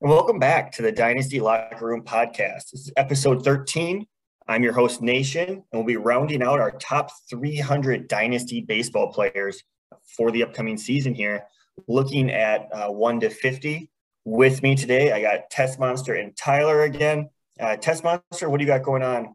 [0.00, 2.70] And welcome back to the Dynasty Locker Room podcast.
[2.70, 4.06] This is episode 13.
[4.46, 9.64] I'm your host, Nation, and we'll be rounding out our top 300 Dynasty baseball players
[10.16, 11.42] for the upcoming season here,
[11.88, 13.90] looking at uh, 1 to 50.
[14.24, 17.28] With me today, I got Tessmonster and Tyler again.
[17.58, 19.34] Uh, Tessmonster, what do you got going on?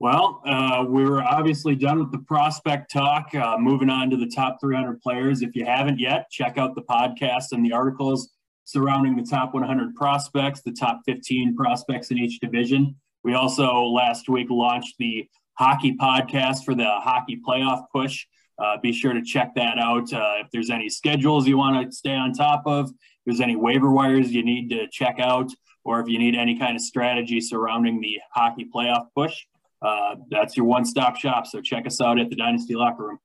[0.00, 3.34] Well, uh, we're obviously done with the prospect talk.
[3.34, 5.42] Uh, moving on to the top 300 players.
[5.42, 8.30] If you haven't yet, check out the podcast and the articles
[8.68, 12.94] surrounding the top 100 prospects, the top 15 prospects in each division.
[13.24, 18.26] We also last week launched the hockey podcast for the hockey playoff push.
[18.62, 20.12] Uh, be sure to check that out.
[20.12, 22.94] Uh, if there's any schedules you want to stay on top of, if
[23.24, 25.50] there's any waiver wires you need to check out,
[25.82, 29.46] or if you need any kind of strategy surrounding the hockey playoff push,
[29.80, 31.46] uh, that's your one stop shop.
[31.46, 33.18] So check us out at the Dynasty Locker Room.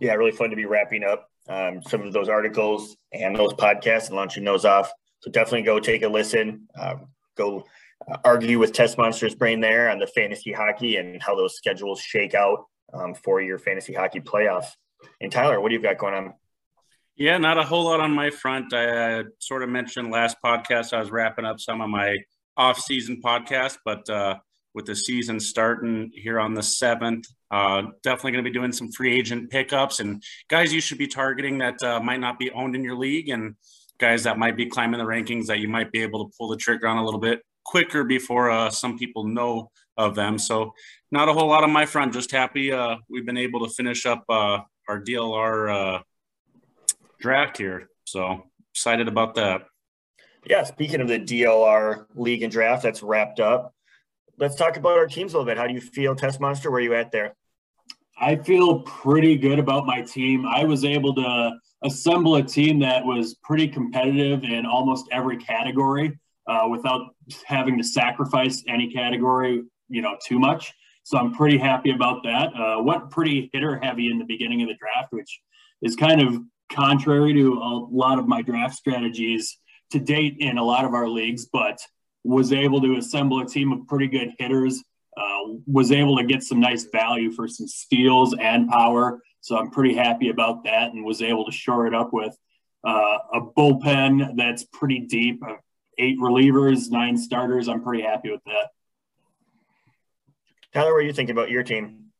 [0.00, 4.08] Yeah, really fun to be wrapping up um, some of those articles and those podcasts
[4.08, 4.90] and launching those off.
[5.20, 6.68] So definitely go take a listen.
[6.78, 7.64] Um, go
[8.10, 12.34] uh, argue with Tessmonster's brain there on the fantasy hockey and how those schedules shake
[12.34, 14.68] out um, for your fantasy hockey playoffs.
[15.20, 16.34] And Tyler, what do you got going on?
[17.16, 18.72] Yeah, not a whole lot on my front.
[18.72, 22.16] I uh, sort of mentioned last podcast I was wrapping up some of my
[22.56, 24.36] off-season podcasts, but uh,
[24.78, 28.92] with the season starting here on the seventh, uh, definitely going to be doing some
[28.92, 32.76] free agent pickups and guys you should be targeting that uh, might not be owned
[32.76, 33.56] in your league and
[33.98, 36.56] guys that might be climbing the rankings that you might be able to pull the
[36.56, 40.38] trigger on a little bit quicker before uh, some people know of them.
[40.38, 40.72] So
[41.10, 42.12] not a whole lot on my front.
[42.12, 46.02] Just happy uh, we've been able to finish up uh, our DLR uh,
[47.18, 47.88] draft here.
[48.04, 49.62] So excited about that.
[50.46, 53.74] Yeah, speaking of the DLR league and draft, that's wrapped up
[54.38, 55.58] let's talk about our teams a little bit.
[55.58, 56.66] How do you feel, Tessmonster?
[56.66, 57.34] Where are you at there?
[58.20, 60.44] I feel pretty good about my team.
[60.46, 66.18] I was able to assemble a team that was pretty competitive in almost every category
[66.48, 67.14] uh, without
[67.46, 70.72] having to sacrifice any category, you know, too much.
[71.04, 72.48] So I'm pretty happy about that.
[72.54, 75.40] Uh, went pretty hitter heavy in the beginning of the draft, which
[75.82, 79.58] is kind of contrary to a lot of my draft strategies
[79.90, 81.80] to date in a lot of our leagues, but
[82.28, 84.84] was able to assemble a team of pretty good hitters.
[85.16, 89.20] Uh, was able to get some nice value for some steals and power.
[89.40, 92.36] So I'm pretty happy about that, and was able to shore it up with
[92.86, 95.42] uh, a bullpen that's pretty deep.
[95.42, 95.54] Uh,
[95.96, 97.66] eight relievers, nine starters.
[97.66, 98.68] I'm pretty happy with that.
[100.72, 102.10] Tyler, what are you thinking about your team?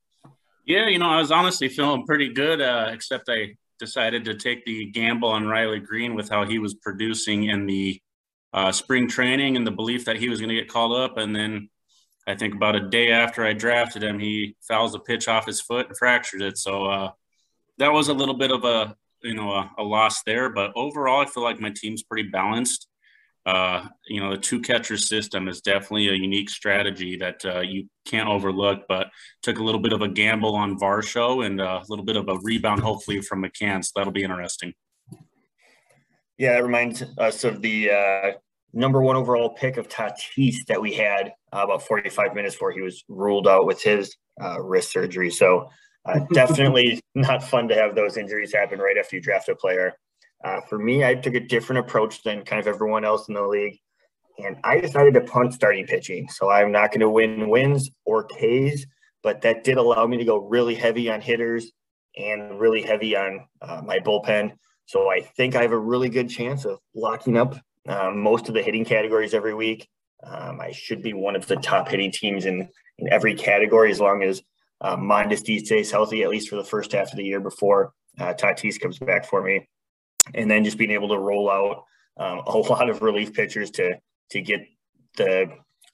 [0.65, 4.65] Yeah, you know, I was honestly feeling pretty good, uh, except I decided to take
[4.65, 8.01] the gamble on Riley Greene with how he was producing in the
[8.53, 11.19] uh, spring training and the belief that he was going to get called up.
[11.19, 11.69] And then
[12.27, 15.61] I think about a day after I drafted him, he fouls a pitch off his
[15.61, 16.59] foot and fractured it.
[16.59, 17.11] So uh,
[17.79, 20.51] that was a little bit of a you know a, a, loss there.
[20.51, 22.87] But overall, I feel like my team's pretty balanced.
[23.47, 27.89] Uh, you know, the two catcher system is definitely a unique strategy that uh, you
[28.05, 28.83] can't overlook.
[28.89, 29.09] But
[29.43, 32.39] took a little bit of a gamble on Varsho and a little bit of a
[32.43, 33.85] rebound, hopefully from McCann.
[33.85, 34.75] So that'll be interesting.
[36.39, 38.31] Yeah, that reminds us of the uh,
[38.73, 42.81] number one overall pick of Tatis that we had uh, about 45 minutes before he
[42.81, 45.31] was ruled out with his uh, wrist surgery.
[45.31, 45.69] So
[46.05, 49.95] uh, definitely not fun to have those injuries happen right after you draft a player.
[50.45, 53.43] Uh, for me, I took a different approach than kind of everyone else in the
[53.43, 53.79] league.
[54.39, 56.29] And I decided to punt starting pitching.
[56.29, 58.87] So I'm not going to win wins or Ks,
[59.25, 61.73] but that did allow me to go really heavy on hitters
[62.17, 64.53] and really heavy on uh, my bullpen.
[64.89, 67.57] So I think I have a really good chance of locking up
[67.87, 69.87] um, most of the hitting categories every week.
[70.25, 72.67] Um, I should be one of the top hitting teams in
[72.97, 74.43] in every category as long as
[74.81, 78.33] uh, Mondesi stays healthy at least for the first half of the year before uh,
[78.33, 79.69] Tatis comes back for me,
[80.35, 81.85] and then just being able to roll out
[82.17, 83.91] um, a lot of relief pitchers to
[84.31, 84.67] to get
[85.19, 85.51] the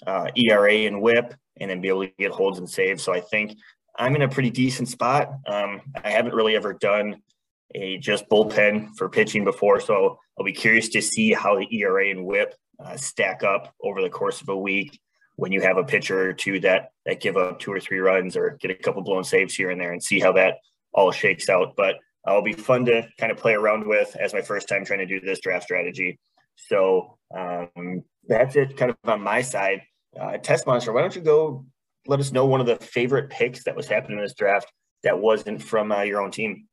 [0.06, 3.02] uh, ERA and WHIP, and then be able to get holds and saves.
[3.02, 3.56] So I think
[3.98, 5.32] I'm in a pretty decent spot.
[5.48, 7.16] Um, I haven't really ever done
[7.74, 9.80] a just bullpen for pitching before.
[9.80, 14.02] So I'll be curious to see how the ERA and WHIP uh, stack up over
[14.02, 14.98] the course of a week
[15.36, 18.36] when you have a pitcher or two that that give up two or three runs
[18.36, 20.58] or get a couple blown saves here and there, and see how that
[20.92, 21.74] all shakes out.
[21.76, 24.84] But uh, it'll be fun to kind of play around with as my first time
[24.84, 26.18] trying to do this draft strategy.
[26.56, 29.82] So um, that's it, kind of on my side.
[30.18, 31.64] Uh, Tessmonster, why don't you go
[32.06, 34.70] let us know one of the favorite picks that was happening in this draft
[35.02, 36.68] that wasn't from uh, your own team?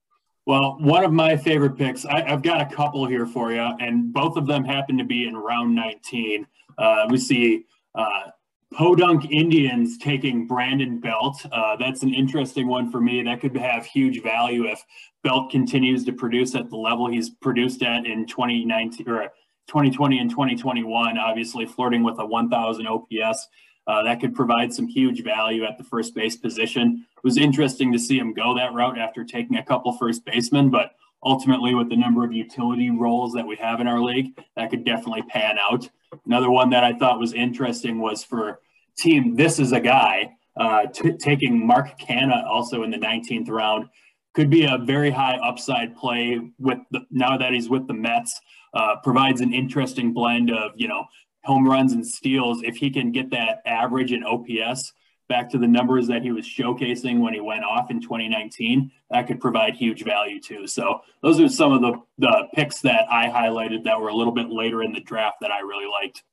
[0.48, 4.12] Well, one of my favorite picks, I, have got a couple here for you, and
[4.12, 6.48] both of them happen to be in round 19.
[6.78, 8.32] Uh, we see uh,
[8.74, 11.46] Podunk Indians taking Brandon Belt.
[11.52, 13.22] Uh, that's an interesting one for me.
[13.22, 14.84] That could have huge value if
[15.24, 19.24] Belt continues to produce at the level he's produced at in 2019 or
[19.68, 23.48] 2020 and 2021, obviously flirting with a 1,000 OPS.
[23.92, 27.06] Uh, that could provide some huge value at the first base position.
[27.18, 30.70] It was interesting to see him go that route after taking a couple first basemen,
[30.70, 30.94] but
[31.26, 34.86] ultimately, with the number of utility roles that we have in our league, that could
[34.86, 35.90] definitely pan out.
[36.26, 38.62] Another one that I thought was interesting was for
[38.98, 39.36] team.
[39.36, 43.90] This is a guy uh, t- taking Mark Canha also in the 19th round.
[44.34, 48.40] Could be a very high upside play with the, now that he's with the Mets.
[48.74, 51.04] Uh, provides an interesting blend of you know
[51.44, 52.62] home runs and steals.
[52.64, 54.94] If he can get that average in OPS
[55.28, 59.28] back to the numbers that he was showcasing when he went off in 2019, that
[59.28, 60.68] could provide huge value too.
[60.68, 64.34] So those are some of the the picks that I highlighted that were a little
[64.34, 66.24] bit later in the draft that I really liked.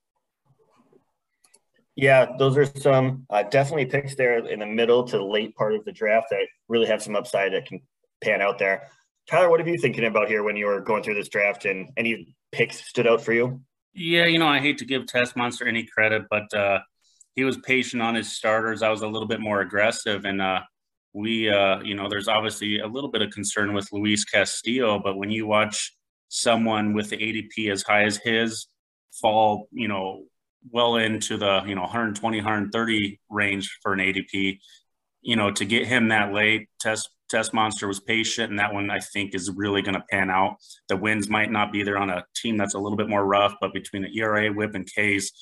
[1.95, 5.75] Yeah, those are some uh, definitely picks there in the middle to the late part
[5.75, 7.81] of the draft that really have some upside that can
[8.23, 8.89] pan out there.
[9.29, 11.91] Tyler, what have you thinking about here when you were going through this draft and
[11.97, 13.61] any picks stood out for you?
[13.95, 16.81] Yeah, you know, I hate to give Tessmonster any credit, but uh,
[17.35, 18.83] he was patient on his starters.
[18.83, 20.61] I was a little bit more aggressive, and uh,
[21.13, 25.17] we, uh, you know, there's obviously a little bit of concern with Luis Castillo, but
[25.17, 25.97] when you watch
[26.29, 28.69] someone with the ADP as high as his
[29.21, 30.25] fall, you know,
[30.71, 34.59] well into the you know 120 130 range for an adp
[35.23, 38.99] you know to get him that late test Tessmonster was patient and that one i
[38.99, 40.57] think is really going to pan out
[40.89, 43.55] the wins might not be there on a team that's a little bit more rough
[43.61, 45.33] but between the era whip and k's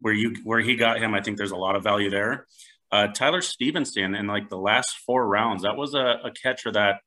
[0.00, 2.46] where you where he got him i think there's a lot of value there
[2.92, 7.00] uh, tyler stephenson in like the last four rounds that was a, a catcher that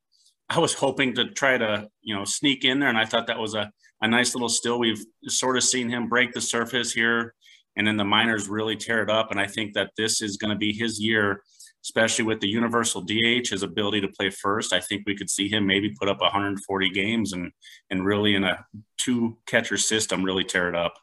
[0.48, 3.38] i was hoping to try to you know sneak in there and i thought that
[3.38, 3.70] was a,
[4.00, 7.34] a nice little still we've sort of seen him break the surface here
[7.76, 9.30] and then the minors really tear it up.
[9.30, 11.42] And I think that this is going to be his year,
[11.84, 14.72] especially with the universal DH, his ability to play first.
[14.72, 17.52] I think we could see him maybe put up 140 games and
[17.90, 18.64] and really in a
[18.98, 20.94] two catcher system really tear it up.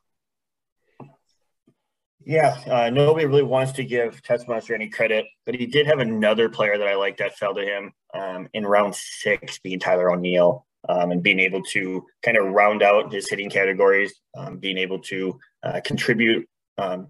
[2.23, 6.49] Yeah, uh, nobody really wants to give Tessmonster any credit, but he did have another
[6.49, 10.65] player that I like that fell to him um, in round six, being Tyler O'Neill.
[10.89, 14.97] Um, and being able to kind of round out his hitting categories, um, being able
[15.01, 16.49] to uh, contribute
[16.79, 17.07] um,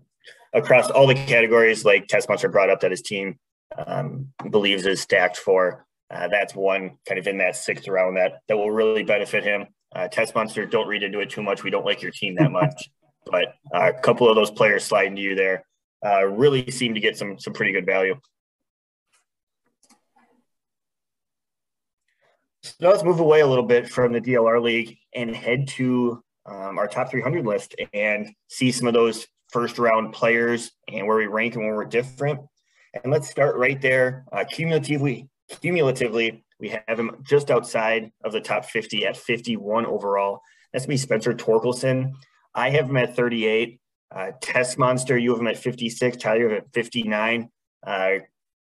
[0.54, 3.40] across all the categories, like Tessmonster brought up that his team
[3.86, 5.86] um, believes is stacked for.
[6.10, 9.68] Uh, that's one kind of in that sixth round that that will really benefit him.
[9.96, 11.64] Uh, Tessmonster, don't read into it too much.
[11.64, 12.90] We don't like your team that much,
[13.26, 15.66] but uh, a couple of those players sliding to you there
[16.06, 18.16] uh, really seem to get some some pretty good value.
[22.64, 26.24] So now let's move away a little bit from the DLR League and head to
[26.46, 31.18] um, our top 300 list and see some of those first round players and where
[31.18, 32.40] we rank and where we're different.
[32.94, 34.26] And let's start right there.
[34.32, 35.30] Uh, cumulatively,
[35.62, 40.42] cumulatively, we have him just outside of the top 50 at 51 overall.
[40.74, 42.14] That's me, Spencer Torkelson.
[42.54, 43.80] I have him at 38.
[44.14, 46.18] Uh, Tessmonster, you have him at 56.
[46.18, 47.50] Tyler, you have at 59.
[47.86, 48.12] Uh,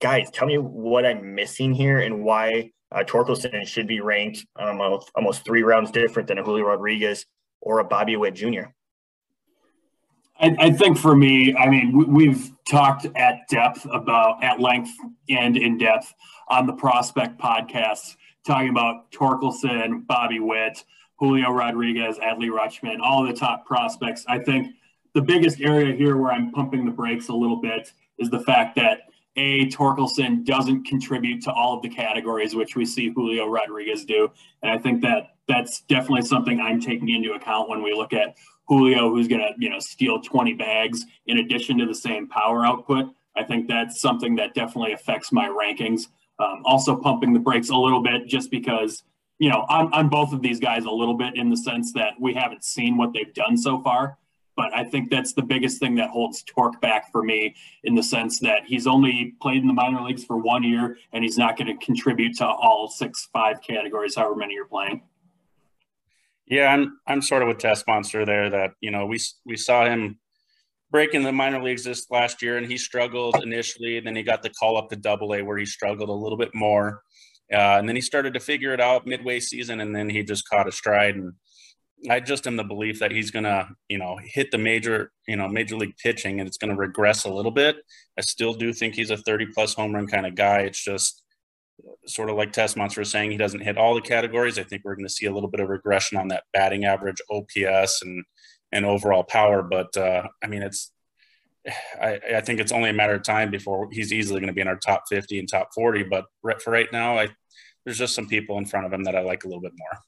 [0.01, 4.81] guys, tell me what I'm missing here and why uh, Torkelson should be ranked um,
[5.15, 7.27] almost three rounds different than a Julio Rodriguez
[7.61, 8.65] or a Bobby Witt Jr.
[10.43, 14.91] I, I, think for me, I mean, we've talked at depth about, at length
[15.29, 16.12] and in depth
[16.49, 20.85] on the Prospect podcast, talking about Torkelson, Bobby Witt,
[21.17, 24.25] Julio Rodriguez, Adley Rutschman, all the top prospects.
[24.29, 24.75] I think
[25.14, 28.75] the biggest area here where I'm pumping the brakes a little bit is the fact
[28.76, 29.02] that
[29.37, 34.28] a Torkelson doesn't contribute to all of the categories which we see Julio Rodriguez do,
[34.62, 38.37] and I think that that's definitely something I'm taking into account when we look at
[38.69, 42.64] Julio, who's going to, you know, steal 20 bags in addition to the same power
[42.64, 43.07] output.
[43.37, 46.09] I think that's something that definitely affects my rankings.
[46.38, 49.04] Um, also pumping the brakes a little bit just because,
[49.38, 52.14] you know, I'm, I'm both of these guys a little bit in the sense that
[52.21, 54.19] we haven't seen what they've done so far.
[54.57, 57.54] But I think that's the biggest thing that holds Torque back for me
[57.85, 61.25] in the sense that he's only played in the minor leagues for one year and
[61.25, 65.02] he's not going to contribute to all six, five categories, however many you're playing.
[66.52, 68.50] Yeah, I'm I'm sort of with Tessmonster there.
[68.50, 70.18] That you know we we saw him
[70.90, 73.97] break in the minor leagues this last year, and he struggled initially.
[73.97, 76.37] And then he got the call up to Double A, where he struggled a little
[76.37, 77.00] bit more.
[77.50, 80.47] Uh, and then he started to figure it out midway season, and then he just
[80.47, 81.14] caught a stride.
[81.16, 81.32] And
[82.11, 85.49] I just am the belief that he's gonna, you know, hit the major, you know,
[85.49, 87.76] major league pitching, and it's gonna regress a little bit.
[88.18, 90.61] I still do think he's a 30 plus home run kind of guy.
[90.61, 91.22] It's just
[92.07, 94.59] sort of like Tessmonster is saying, he doesn't hit all the categories.
[94.59, 97.21] I think we're going to see a little bit of regression on that batting average,
[97.31, 98.25] OPS, and
[98.73, 99.62] and overall power.
[99.62, 100.93] But uh, I mean, it's
[102.00, 104.61] I, I, think it's only a matter of time before he's easily going to be
[104.61, 106.05] in our top 50 and top 40.
[106.05, 106.26] But
[106.61, 107.29] for right now, I
[107.85, 110.00] there's just some people in front of him that I like a little bit more.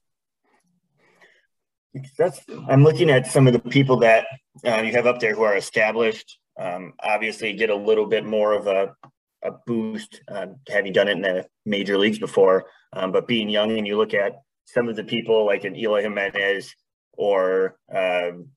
[2.18, 4.26] That's I'm looking at some of the people that
[4.66, 6.38] uh, you have up there who are established.
[6.58, 8.94] Um, obviously, get a little bit more of a,
[9.44, 12.64] a boost uh, having done it in the major leagues before.
[12.92, 16.02] Um, but being young, and you look at some of the people like an Eloy
[16.02, 16.74] Jimenez
[17.12, 18.48] or um,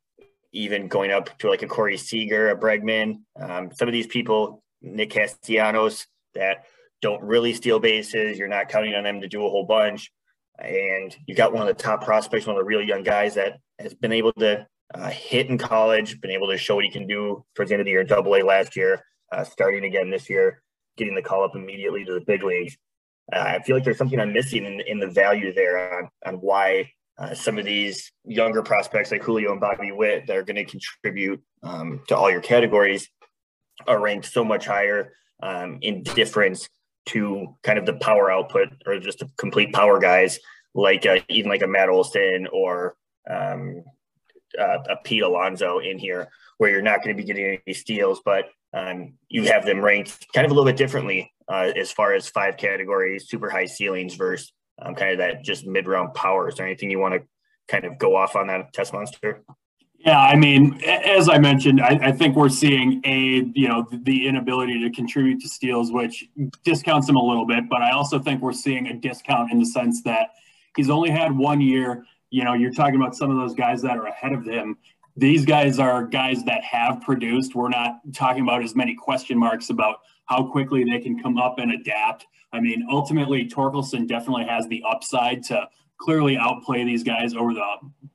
[0.51, 4.63] even going up to like a Corey Seager, a Bregman, um, some of these people,
[4.81, 6.65] Nick Castellanos, that
[7.01, 8.37] don't really steal bases.
[8.37, 10.11] You're not counting on them to do a whole bunch.
[10.57, 13.59] And you got one of the top prospects, one of the real young guys that
[13.77, 17.05] has been able to uh, hit in college, been able to show what he can
[17.05, 20.29] do towards the end of the year double A last year, uh, starting again this
[20.29, 20.63] year,
[20.97, 22.77] getting the call up immediately to the big leagues.
[23.31, 26.35] Uh, I feel like there's something I'm missing in, in the value there on, on
[26.35, 30.55] why uh, some of these younger prospects like Julio and Bobby Witt that are going
[30.55, 33.09] to contribute um, to all your categories
[33.87, 36.69] are ranked so much higher um, in difference
[37.07, 40.39] to kind of the power output or just the complete power guys
[40.77, 42.95] like uh, even like a Matt Olson or
[43.29, 43.83] um,
[44.57, 48.21] uh, a Pete Alonso in here, where you're not going to be getting any steals,
[48.23, 52.13] but um, you have them ranked kind of a little bit differently uh, as far
[52.13, 56.49] as five categories, super high ceilings versus um, kind of that just mid round power.
[56.49, 57.21] Is there anything you want to
[57.67, 59.39] kind of go off on that Tessmonster?
[59.99, 64.27] Yeah, I mean, as I mentioned, I, I, think we're seeing a you know the
[64.27, 66.23] inability to contribute to steals, which
[66.63, 67.67] discounts him a little bit.
[67.67, 70.29] But I also think we're seeing a discount in the sense that
[70.75, 72.05] he's only had one year.
[72.29, 74.77] You know, you're talking about some of those guys that are ahead of him.
[75.17, 77.55] These guys are guys that have produced.
[77.55, 81.57] We're not talking about as many question marks about how quickly they can come up
[81.57, 82.27] and adapt.
[82.53, 85.67] I mean, ultimately, Torkelson definitely has the upside to
[85.99, 87.65] clearly outplay these guys over the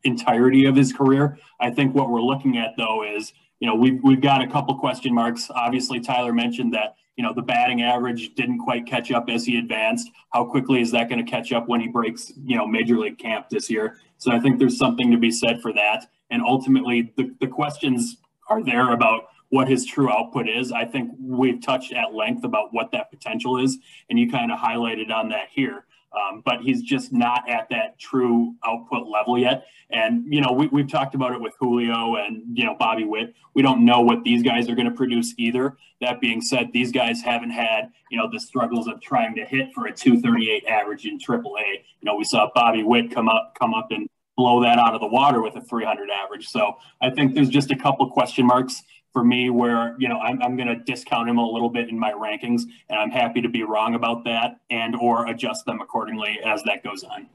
[0.04, 1.38] entirety of his career.
[1.58, 4.78] I think what we're looking at though is, you know, we've we've got a couple
[4.78, 5.50] question marks.
[5.50, 9.58] Obviously, Tyler mentioned that you know the batting average didn't quite catch up as he
[9.58, 10.10] advanced.
[10.32, 13.18] How quickly is that going to catch up when he breaks you know major league
[13.18, 13.98] camp this year?
[14.18, 16.06] So I think there's something to be said for that.
[16.32, 18.16] And ultimately, the, the questions
[18.48, 20.72] are there about what his true output is.
[20.72, 24.58] I think we've touched at length about what that potential is, and you kind of
[24.58, 25.84] highlighted on that here.
[26.12, 29.66] Um, but he's just not at that true output level yet.
[29.90, 33.34] And, you know, we, we've talked about it with Julio and, you know, Bobby Witt.
[33.54, 35.76] We don't know what these guys are going to produce either.
[36.00, 39.72] That being said, these guys haven't had, you know, the struggles of trying to hit
[39.74, 41.72] for a 238 average in AAA.
[42.00, 45.00] You know, we saw Bobby Witt come up, come up and blow that out of
[45.00, 46.48] the water with a 300 average.
[46.48, 50.42] So I think there's just a couple question marks for me where you know I'm,
[50.42, 53.48] I'm going to discount him a little bit in my rankings and i'm happy to
[53.48, 57.26] be wrong about that and or adjust them accordingly as that goes on.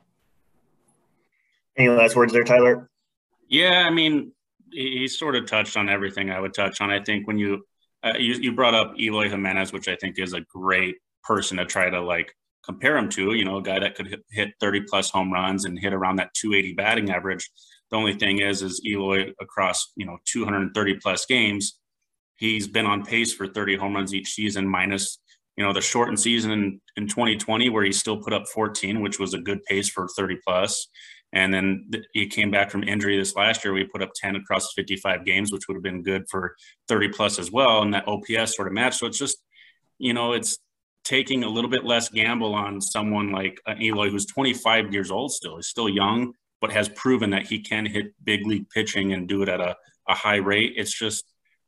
[1.77, 2.89] Any last words there tyler?
[3.48, 4.32] Yeah i mean
[4.72, 6.89] he sort of touched on everything i would touch on.
[6.89, 7.66] I think when you
[8.04, 11.66] uh, you, you brought up eloy jimenez which i think is a great person to
[11.66, 14.84] try to like compare him to you know a guy that could hit, hit 30
[14.90, 17.50] plus home runs and hit around that 280 batting average
[17.90, 21.80] the only thing is, is Eloy across you know 230 plus games,
[22.38, 25.20] he's been on pace for 30 home runs each season, minus
[25.56, 29.20] you know the shortened season in, in 2020 where he still put up 14, which
[29.20, 30.88] was a good pace for 30 plus.
[31.34, 33.74] And then he came back from injury this last year.
[33.74, 36.56] We put up 10 across 55 games, which would have been good for
[36.88, 37.82] 30 plus as well.
[37.82, 39.00] And that OPS sort of matched.
[39.00, 39.38] So it's just,
[40.00, 40.58] you know, it's
[41.08, 45.32] taking a little bit less gamble on someone like uh, Eloy, who's 25 years old
[45.32, 45.56] still.
[45.56, 49.44] He's still young but has proven that he can hit big league pitching and do
[49.44, 49.76] it at a,
[50.08, 50.74] a high rate.
[50.76, 51.26] It's just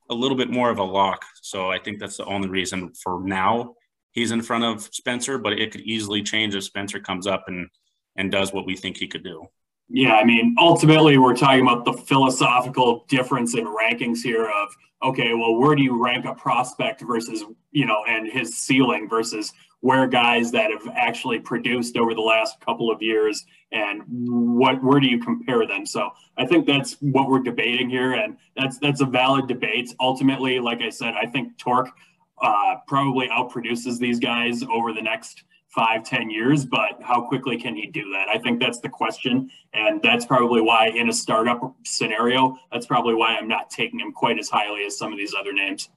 [0.10, 1.24] a little bit more of a lock.
[1.42, 3.76] So I think that's the only reason for now
[4.12, 7.68] he's in front of Spencer, but it could easily change if Spencer comes up and
[8.16, 9.46] and does what we think he could do.
[9.90, 14.70] Yeah, I mean, ultimately, we're talking about the philosophical difference in rankings here of,
[15.04, 19.52] okay, well, where do you rank a prospect versus, you know, and his ceiling versus
[19.82, 25.00] where guys that have actually produced over the last couple of years and what where
[25.00, 25.86] do you compare them?
[25.86, 29.94] So i think that's what we're debating here and that's that's a valid debate.
[30.00, 31.90] Ultimately like i said i think torque
[32.42, 37.76] uh, probably outproduces these guys over the next five ten years but how quickly can
[37.76, 41.76] he do that i think that's the question and that's probably why in a startup
[41.86, 45.34] scenario that's probably why i'm not taking him quite as highly as some of these
[45.38, 45.90] other names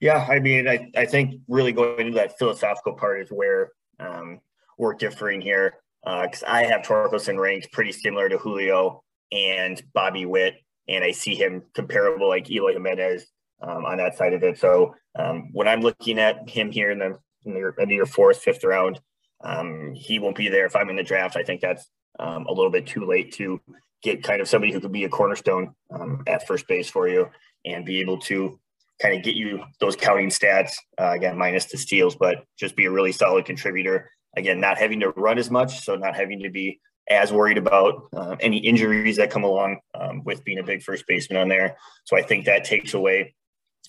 [0.00, 4.40] yeah, I mean, I, I think really going into that philosophical part is where um,
[4.78, 5.74] we're differing here.
[6.04, 9.02] Because uh, I have Torkelson ranked pretty similar to Julio
[9.32, 10.54] and Bobby Witt,
[10.88, 13.26] and I see him comparable like Eloy Jimenez
[13.60, 14.58] um, on that side of it.
[14.58, 18.64] So um, when I'm looking at him here in the in in your fourth, fifth
[18.64, 19.00] round,
[19.42, 21.36] um, he won't be there if I'm in the draft.
[21.36, 21.88] I think that's
[22.18, 23.60] um, a little bit too late to
[24.02, 27.28] get kind of somebody who could be a cornerstone um, at first base for you
[27.64, 28.58] and be able to
[29.02, 32.86] kind of get you those counting stats uh, again minus the steals but just be
[32.86, 36.50] a really solid contributor again not having to run as much so not having to
[36.50, 40.82] be as worried about uh, any injuries that come along um, with being a big
[40.82, 41.76] first baseman on there.
[42.04, 43.34] So I think that takes away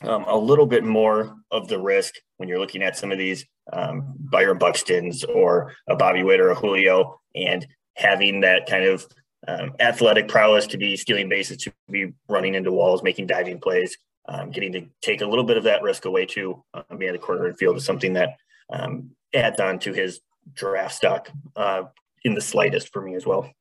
[0.04, 3.46] um, a little bit more of the risk when you're looking at some of these
[3.74, 7.66] um, Byron Buxtons or a Bobby Witt or a Julio and
[7.96, 9.06] having that kind of
[9.48, 13.98] um, athletic prowess to be stealing bases, to be running into walls, making diving plays,
[14.28, 17.18] um, getting to take a little bit of that risk away too uh, being the
[17.18, 18.38] corner field is something that
[18.72, 20.22] um, adds on to his
[20.54, 21.84] draft stock uh,
[22.24, 23.52] in the slightest for me as well.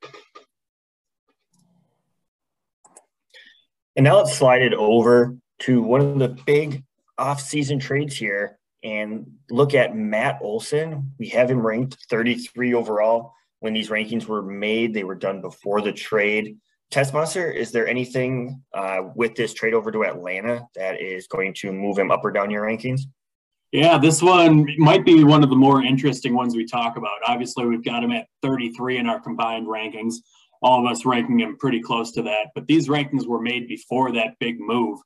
[3.97, 6.85] And now slide it over to one of the big
[7.19, 11.12] off-season trades here and look at Matt Olson.
[11.19, 13.33] We have him ranked 33 overall.
[13.61, 16.59] When these rankings were made, they were done before the trade.
[16.93, 21.73] Tessmonster, is there anything uh, with this trade over to Atlanta that is going to
[21.73, 23.03] move him up or down your rankings?
[23.73, 27.19] Yeah, this one might be one of the more interesting ones we talk about.
[27.27, 30.15] Obviously, we've got him at 33 in our combined rankings,
[30.62, 32.47] all of us ranking him pretty close to that.
[32.55, 34.99] But these rankings were made before that big move.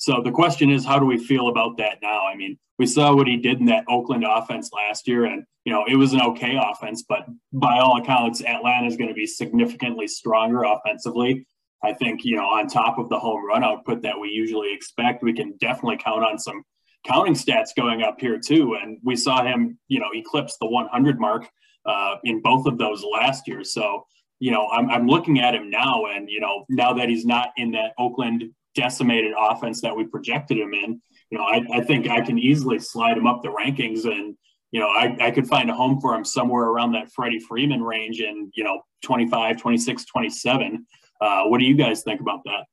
[0.00, 2.26] So the question is, how do we feel about that now?
[2.26, 5.72] I mean, we saw what he did in that Oakland offense last year, and you
[5.74, 9.26] know it was an okay offense, but by all accounts, Atlanta is going to be
[9.26, 11.46] significantly stronger offensively.
[11.84, 15.22] I think you know on top of the home run output that we usually expect,
[15.22, 16.64] we can definitely count on some
[17.06, 18.78] counting stats going up here too.
[18.80, 21.46] And we saw him, you know, eclipse the 100 mark
[21.84, 23.64] uh, in both of those last year.
[23.64, 24.06] So
[24.38, 27.50] you know, I'm, I'm looking at him now, and you know, now that he's not
[27.58, 31.00] in that Oakland decimated offense that we projected him in,
[31.30, 34.36] you know, I, I think I can easily slide him up the rankings and,
[34.72, 37.82] you know, I, I could find a home for him somewhere around that Freddie Freeman
[37.82, 40.86] range in, you know, 25, 26, 27.
[41.20, 42.64] Uh, what do you guys think about that?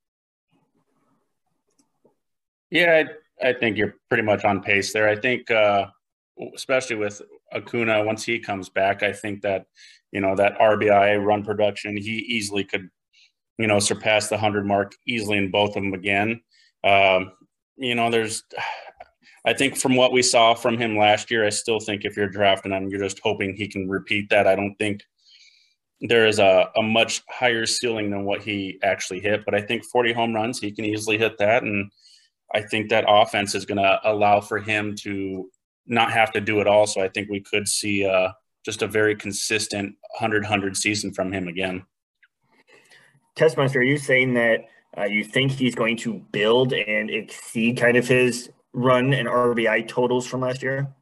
[2.70, 3.04] Yeah,
[3.42, 5.08] I, I think you're pretty much on pace there.
[5.08, 5.88] I think, uh,
[6.56, 7.22] especially with
[7.54, 9.66] Acuna, once he comes back, I think that,
[10.12, 12.90] you know, that RBI run production, he easily could
[13.58, 16.42] you know, surpass the 100 mark easily in both of them again.
[16.84, 17.32] Um,
[17.76, 18.44] you know, there's,
[19.46, 22.30] I think from what we saw from him last year, I still think if you're
[22.30, 24.48] drafting him, you're just hoping he can repeat that.
[24.48, 25.02] I don't think
[26.02, 29.84] there is a, a much higher ceiling than what he actually hit, but I think
[29.86, 31.64] 40 home runs, he can easily hit that.
[31.64, 31.92] And
[32.54, 35.50] I think that offense is going to allow for him to
[35.88, 36.86] not have to do it all.
[36.86, 38.30] So I think we could see uh,
[38.64, 41.86] just a very consistent 100 100 season from him again.
[43.38, 44.66] Testmaster, are you saying that
[44.98, 49.88] uh, you think he's going to build and exceed kind of his run and RBI
[49.88, 50.94] totals from last year?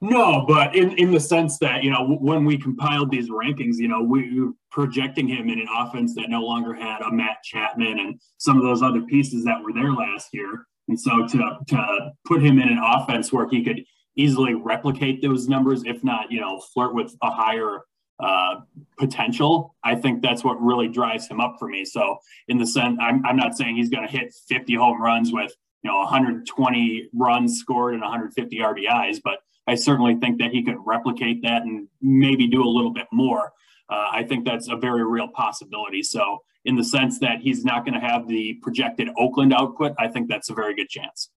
[0.00, 3.88] No, but in, in the sense that, you know, when we compiled these rankings, you
[3.88, 7.98] know, we were projecting him in an offense that no longer had a Matt Chapman
[7.98, 10.66] and some of those other pieces that were there last year.
[10.88, 13.84] And so to, to put him in an offense where he could
[14.16, 17.82] easily replicate those numbers, if not, you know, flirt with a higher
[18.20, 18.60] uh,
[18.98, 21.84] potential, I think that's what really drives him up for me.
[21.84, 25.32] So in the sense, I'm, I'm not saying he's going to hit 50 home runs
[25.32, 25.52] with,
[25.82, 30.76] you know, 120 runs scored and 150 RBIs, but I certainly think that he could
[30.84, 33.52] replicate that and maybe do a little bit more.
[33.88, 36.02] Uh, I think that's a very real possibility.
[36.02, 40.08] So in the sense that he's not going to have the projected Oakland output, I
[40.08, 41.30] think that's a very good chance.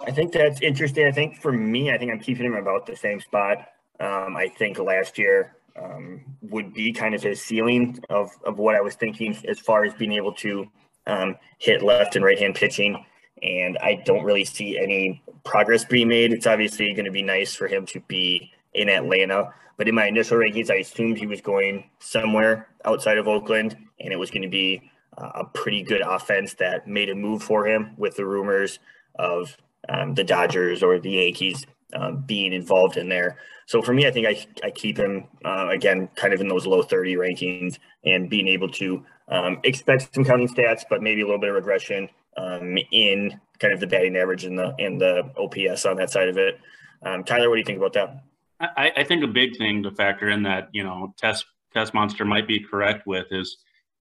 [0.00, 1.06] I think that's interesting.
[1.06, 3.58] I think for me, I think I'm keeping him about the same spot.
[4.00, 8.74] Um, I think last year um, would be kind of his ceiling of, of what
[8.74, 10.66] I was thinking as far as being able to
[11.06, 13.04] um, hit left and right hand pitching.
[13.42, 16.32] And I don't really see any progress being made.
[16.32, 19.52] It's obviously going to be nice for him to be in Atlanta.
[19.76, 24.12] But in my initial rankings, I assumed he was going somewhere outside of Oakland, and
[24.12, 27.66] it was going to be uh, a pretty good offense that made a move for
[27.66, 28.80] him with the rumors
[29.18, 29.56] of
[29.88, 33.38] um, the Dodgers or the Yankees um, being involved in there.
[33.66, 36.66] So for me, I think I, I keep him uh, again kind of in those
[36.66, 41.24] low 30 rankings and being able to um, expect some counting stats, but maybe a
[41.24, 45.30] little bit of regression um, in kind of the batting average and the and the
[45.36, 46.58] OPS on that side of it.
[47.02, 48.22] Um, Tyler, what do you think about that?
[48.60, 52.48] I, I think a big thing to factor in that you know test Tessmonster might
[52.48, 53.58] be correct with is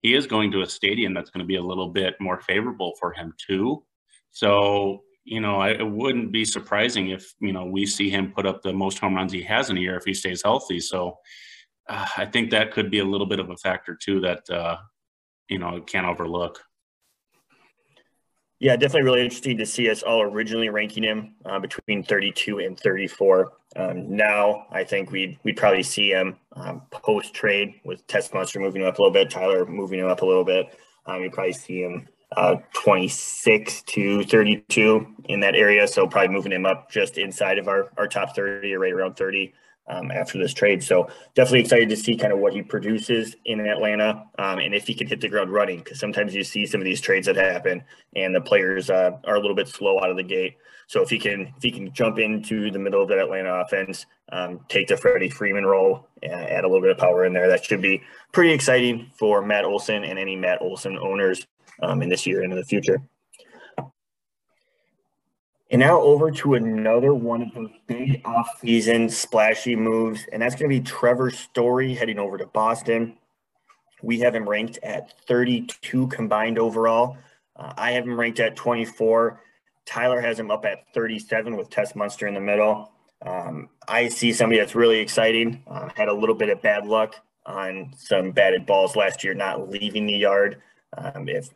[0.02, 2.94] he is going to a stadium that's going to be a little bit more favorable
[2.98, 3.84] for him too.
[4.30, 8.46] So you know, I, it wouldn't be surprising if, you know, we see him put
[8.46, 10.80] up the most home runs he has in a year if he stays healthy.
[10.80, 11.18] So
[11.88, 14.76] uh, I think that could be a little bit of a factor too that, uh,
[15.48, 16.60] you know, can't overlook.
[18.60, 22.78] Yeah, definitely really interesting to see us all originally ranking him uh, between 32 and
[22.78, 23.52] 34.
[23.76, 28.82] Um, now, I think we'd we'd probably see him um, post trade with Tessmonster moving
[28.82, 30.78] him up a little bit, Tyler moving him up a little bit.
[31.06, 35.86] Um, you'd probably see him uh, 26 to 32 in that area.
[35.86, 39.16] So probably moving him up just inside of our, our top 30 or right around
[39.16, 39.52] 30
[39.88, 40.82] um, after this trade.
[40.82, 44.86] So definitely excited to see kind of what he produces in Atlanta um, and if
[44.86, 47.36] he can hit the ground running because sometimes you see some of these trades that
[47.36, 47.82] happen
[48.14, 50.56] and the players uh, are a little bit slow out of the gate.
[50.86, 54.06] So if he can if he can jump into the middle of that Atlanta offense,
[54.32, 57.46] um, take the Freddie Freeman role, and add a little bit of power in there,
[57.46, 61.46] that should be pretty exciting for Matt Olson and any Matt Olson owners
[61.82, 63.00] um, in this year and in the future.
[65.72, 70.68] And now over to another one of those big off-season splashy moves, and that's going
[70.68, 73.16] to be Trevor Story heading over to Boston.
[74.02, 77.18] We have him ranked at 32 combined overall.
[77.54, 79.40] Uh, I have him ranked at 24.
[79.86, 82.90] Tyler has him up at 37 with Tessmonster in the middle.
[83.24, 85.62] Um, I see somebody that's really exciting.
[85.68, 87.14] Uh, had a little bit of bad luck
[87.46, 90.62] on some batted balls last year, not leaving the yard.
[90.96, 91.50] Um, if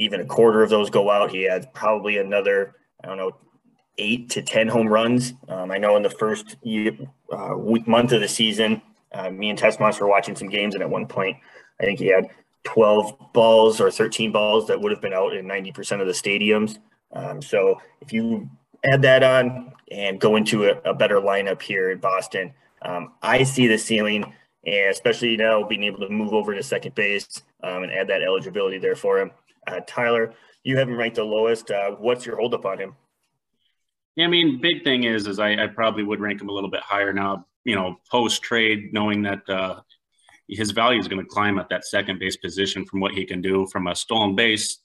[0.00, 3.32] even a quarter of those go out, he has probably another, I don't know,
[3.98, 5.34] eight to 10 home runs.
[5.46, 6.96] Um, I know in the first year,
[7.30, 8.80] uh, week, month of the season,
[9.12, 11.36] uh, me and Tess were watching some games, and at one point,
[11.80, 12.28] I think he had
[12.64, 16.78] 12 balls or 13 balls that would have been out in 90% of the stadiums.
[17.12, 18.48] Um, so if you
[18.90, 23.42] add that on and go into a, a better lineup here in Boston, um, I
[23.42, 24.32] see the ceiling,
[24.64, 28.22] and especially now being able to move over to second base um, and add that
[28.22, 29.30] eligibility there for him.
[29.70, 31.70] Uh, Tyler, you have him ranked the lowest.
[31.70, 32.94] Uh, what's your holdup on him?
[34.16, 36.70] Yeah, I mean, big thing is, is I, I probably would rank him a little
[36.70, 37.46] bit higher now.
[37.64, 39.80] You know, post trade, knowing that uh,
[40.48, 43.40] his value is going to climb at that second base position from what he can
[43.40, 44.78] do from a stolen base,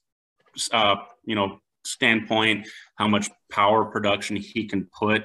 [0.72, 0.96] uh,
[1.26, 5.24] you know, standpoint, how much power production he can put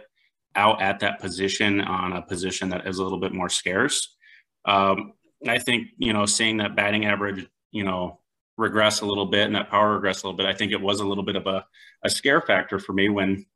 [0.57, 4.17] out at that position on a position that is a little bit more scarce.
[4.65, 5.13] Um,
[5.47, 8.21] I think you know, seeing that batting average, you know,
[8.61, 11.01] regress a little bit and that power regress a little bit, I think it was
[11.01, 11.65] a little bit of a,
[12.05, 13.47] a scare factor for me when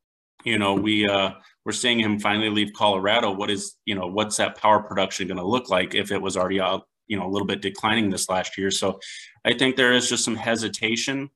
[0.44, 1.30] you know, we uh,
[1.64, 3.32] we're seeing him finally leave Colorado.
[3.32, 6.36] What is, you know, what's that power production going to look like if it was
[6.36, 8.70] already out, you know, a little bit declining this last year?
[8.70, 9.00] So
[9.44, 11.30] I think there is just some hesitation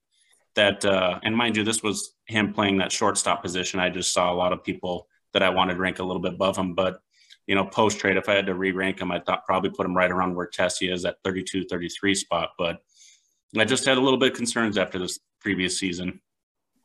[0.55, 3.81] that, uh, and mind you, this was him playing that shortstop position.
[3.81, 6.35] I just saw a lot of people that I wanted to rank a little bit
[6.35, 7.01] above him, but
[7.47, 9.97] you know, post trade, if I had to re-rank him, I thought probably put him
[9.97, 12.51] right around where Tessie is at 32, 33 spot.
[12.59, 12.83] But
[13.57, 16.21] I just had a little bit of concerns after this previous season.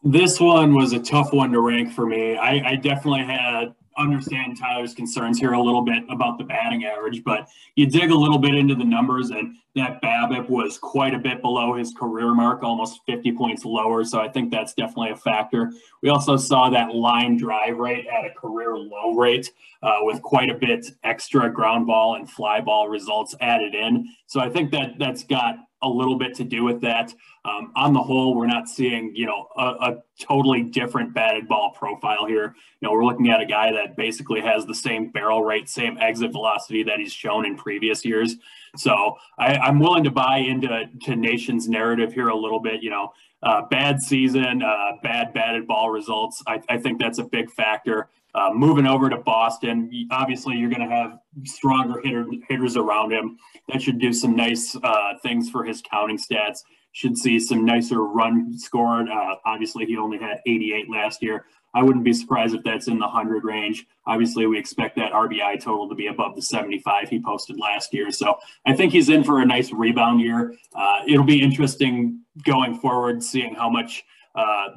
[0.04, 2.36] This one was a tough one to rank for me.
[2.36, 7.24] I, I, definitely had understand Tyler's concerns here a little bit about the batting average,
[7.24, 11.20] but you dig a little bit into the numbers, and that BABIP was quite a
[11.20, 14.04] bit below his career mark, almost 50 points lower.
[14.04, 15.72] So I think that's definitely a factor.
[16.02, 20.50] We also saw that line drive rate at a career low rate uh, with quite
[20.50, 24.08] a bit extra ground ball and fly ball results added in.
[24.28, 27.14] So I think that that's got a little bit to do with that.
[27.46, 31.72] Um, on the whole, we're not seeing, you know, a, a, totally different batted ball
[31.72, 32.56] profile here.
[32.80, 35.98] You know, we're looking at a guy that basically has the same barrel rate, same
[35.98, 38.36] exit velocity that he's shown in previous years.
[38.78, 42.82] So I, am willing to buy into to Nation's narrative here a little bit.
[42.82, 46.42] You know, uh, bad season, uh, bad batted ball results.
[46.48, 48.10] I, I, think that's a big factor.
[48.36, 53.38] Uh, moving over to Boston, obviously you're going to have stronger hitter, hitters around him.
[53.68, 56.60] That should do some nice uh, things for his counting stats.
[56.94, 59.10] Should see some nicer run scored.
[59.10, 61.46] Uh, obviously, he only had 88 last year.
[61.76, 63.86] I wouldn't be surprised if that's in the 100 range.
[64.06, 68.12] Obviously, we expect that RBI total to be above the 75 he posted last year.
[68.12, 70.54] So I think he's in for a nice rebound year.
[70.76, 74.04] Uh, it'll be interesting going forward, seeing how much
[74.36, 74.70] uh,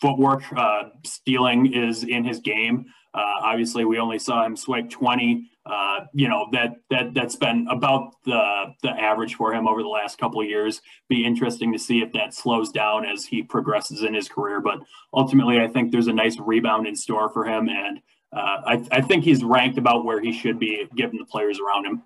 [0.00, 2.84] footwork uh, stealing is in his game.
[3.14, 5.48] Uh, obviously, we only saw him swipe 20.
[5.64, 9.88] Uh, you know that that that's been about the the average for him over the
[9.88, 10.80] last couple of years.
[11.08, 14.60] Be interesting to see if that slows down as he progresses in his career.
[14.60, 14.80] But
[15.14, 17.98] ultimately, I think there's a nice rebound in store for him, and
[18.32, 21.86] uh, I, I think he's ranked about where he should be given the players around
[21.86, 22.02] him.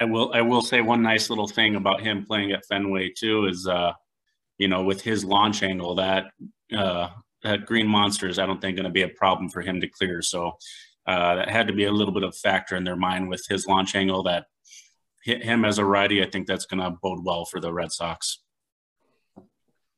[0.00, 3.46] I will I will say one nice little thing about him playing at Fenway too
[3.46, 3.92] is uh,
[4.58, 6.26] you know with his launch angle that
[6.76, 7.08] uh,
[7.42, 9.88] that green monster is, I don't think going to be a problem for him to
[9.88, 10.22] clear.
[10.22, 10.52] So
[11.06, 13.66] uh, that had to be a little bit of factor in their mind with his
[13.66, 14.46] launch angle that
[15.24, 16.22] hit him as a righty.
[16.22, 18.42] I think that's going to bode well for the Red Sox.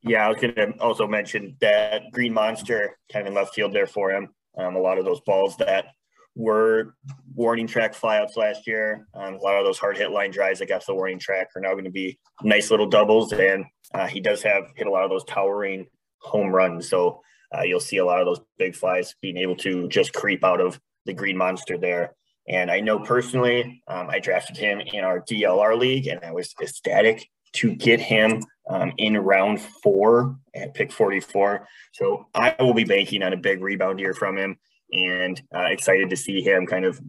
[0.01, 3.87] Yeah, I was going to also mention that green monster kind of left field there
[3.87, 4.29] for him.
[4.57, 5.87] Um, a lot of those balls that
[6.35, 6.95] were
[7.35, 9.07] warning track flyouts last year.
[9.13, 11.49] Um, a lot of those hard hit line drives that got to the warning track
[11.55, 13.33] are now going to be nice little doubles.
[13.33, 15.87] And uh, he does have hit a lot of those towering
[16.21, 16.81] home run.
[16.81, 17.21] So
[17.55, 20.61] uh, you'll see a lot of those big flies being able to just creep out
[20.61, 22.15] of the green monster there.
[22.47, 26.53] And I know personally, um, I drafted him in our DLR league, and I was
[26.61, 31.67] ecstatic to get him um, in round four at pick 44.
[31.93, 34.57] So I will be banking on a big rebound here from him,
[34.91, 36.99] and uh, excited to see him kind of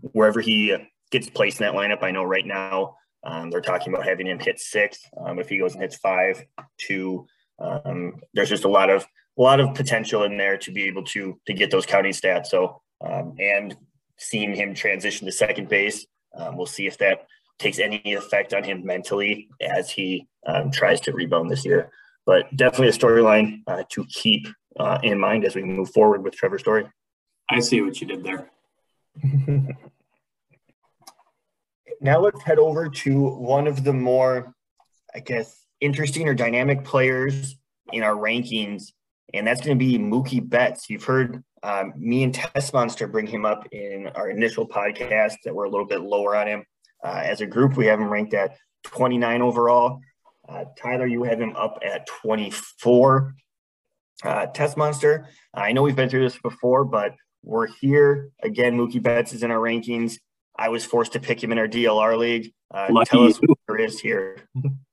[0.00, 0.76] wherever he
[1.10, 2.02] gets placed in that lineup.
[2.02, 4.98] I know right now um, they're talking about having him hit six.
[5.24, 6.42] Um, if he goes and hits five,
[6.78, 7.26] two,
[7.58, 9.06] um, there's just a lot of
[9.38, 12.46] a lot of potential in there to be able to to get those counting stats.
[12.46, 13.76] So um, and
[14.18, 17.26] seeing him transition to second base, um, we'll see if that
[17.58, 21.90] takes any effect on him mentally as he um, tries to rebound this year.
[22.24, 24.46] But definitely a storyline uh, to keep
[24.78, 26.88] uh, in mind as we move forward with Trevor Story.
[27.50, 28.50] I see what you did there.
[32.00, 34.54] now let's head over to one of the more,
[35.14, 37.56] I guess, interesting or dynamic players
[37.92, 38.92] in our rankings,
[39.34, 40.88] and that's going to be Mookie Betts.
[40.88, 45.64] You've heard um, me and Tessmonster bring him up in our initial podcast that we're
[45.64, 46.64] a little bit lower on him.
[47.04, 50.00] Uh, as a group, we have him ranked at 29 overall.
[50.48, 53.34] Uh, Tyler, you have him up at 24.
[54.24, 58.30] Uh, Tessmonster, I know we've been through this before, but we're here.
[58.42, 60.18] Again, Mookie Betts is in our rankings.
[60.56, 62.52] I was forced to pick him in our DLR league.
[62.72, 64.48] Uh, tell us what there is here.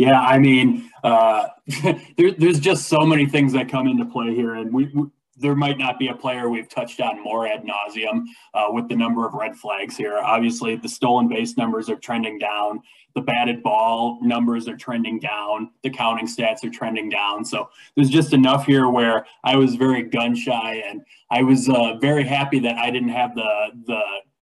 [0.00, 1.48] yeah, I mean, uh,
[2.16, 5.04] there, there's just so many things that come into play here, and we, we
[5.36, 8.96] there might not be a player we've touched on more ad nauseum uh, with the
[8.96, 10.18] number of red flags here.
[10.18, 12.80] Obviously, the stolen base numbers are trending down.
[13.14, 15.70] The batted ball numbers are trending down.
[15.82, 17.44] The counting stats are trending down.
[17.44, 21.98] So there's just enough here where I was very gun shy, and I was uh,
[22.00, 24.00] very happy that I didn't have the the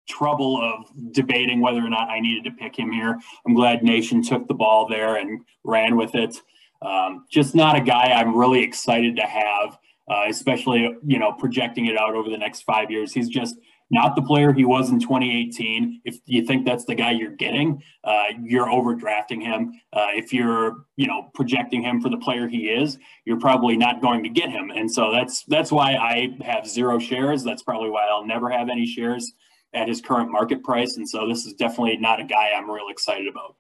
[0.10, 3.20] trouble of debating whether or not I needed to pick him here.
[3.46, 6.36] I'm glad Nation took the ball there and ran with it.
[6.82, 9.78] Um, just not a guy I'm really excited to have
[10.12, 13.14] uh, especially you know projecting it out over the next five years.
[13.14, 13.58] He's just
[13.90, 16.02] not the player he was in 2018.
[16.06, 19.74] If you think that's the guy you're getting, uh, you're overdrafting him.
[19.92, 24.02] Uh, if you're, you know, projecting him for the player he is, you're probably not
[24.02, 24.72] going to get him.
[24.72, 27.44] And so that's that's why I have zero shares.
[27.44, 29.34] That's probably why I'll never have any shares
[29.74, 30.98] at his current market price.
[30.98, 33.56] And so this is definitely not a guy I'm real excited about.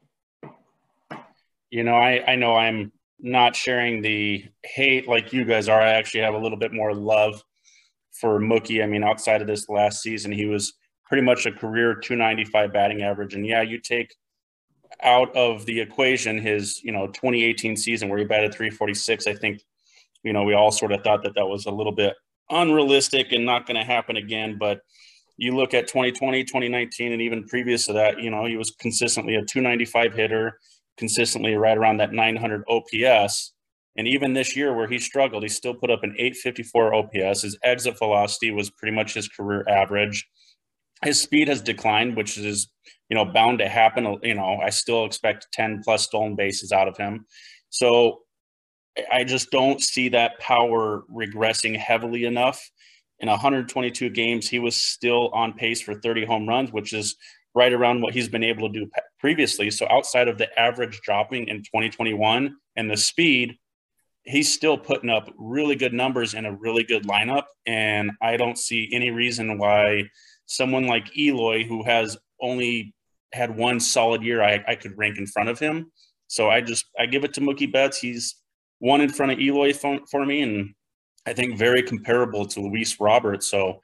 [1.69, 5.79] You know, I I know I'm not sharing the hate like you guys are.
[5.79, 7.41] I actually have a little bit more love
[8.11, 8.83] for Mookie.
[8.83, 10.73] I mean, outside of this last season, he was
[11.05, 13.33] pretty much a career 295 batting average.
[13.35, 14.15] And yeah, you take
[15.03, 19.27] out of the equation his, you know, 2018 season where he batted 346.
[19.27, 19.61] I think,
[20.23, 22.13] you know, we all sort of thought that that was a little bit
[22.49, 24.57] unrealistic and not going to happen again.
[24.59, 24.81] But
[25.41, 29.33] you look at 2020, 2019, and even previous to that, you know, he was consistently
[29.33, 30.59] a 295 hitter
[30.97, 33.53] consistently right around that 900 OPS.
[33.97, 37.41] And even this year where he struggled, he still put up an 854 OPS.
[37.41, 40.29] His exit velocity was pretty much his career average.
[41.03, 42.67] His speed has declined, which is,
[43.09, 44.19] you know, bound to happen.
[44.21, 47.25] You know, I still expect 10 plus stolen bases out of him.
[47.69, 48.19] So
[49.11, 52.61] I just don't see that power regressing heavily enough.
[53.21, 57.15] In 122 games, he was still on pace for 30 home runs, which is
[57.53, 59.69] right around what he's been able to do previously.
[59.69, 63.57] So outside of the average dropping in 2021 and the speed,
[64.23, 67.43] he's still putting up really good numbers in a really good lineup.
[67.67, 70.09] And I don't see any reason why
[70.47, 72.95] someone like Eloy, who has only
[73.33, 75.91] had one solid year, I, I could rank in front of him.
[76.27, 77.97] So I just I give it to Mookie Betts.
[77.97, 78.35] He's
[78.79, 80.73] one in front of Eloy for, for me, and
[81.25, 83.49] I think very comparable to Luis Roberts.
[83.49, 83.81] So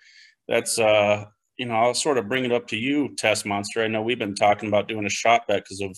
[0.47, 1.25] that's uh
[1.57, 3.83] you know, I'll sort of bring it up to you, Tessmonster.
[3.83, 5.97] I know we've been talking about doing a shot bet because of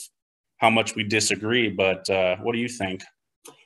[0.58, 3.04] how much we disagree, but uh, what do you think?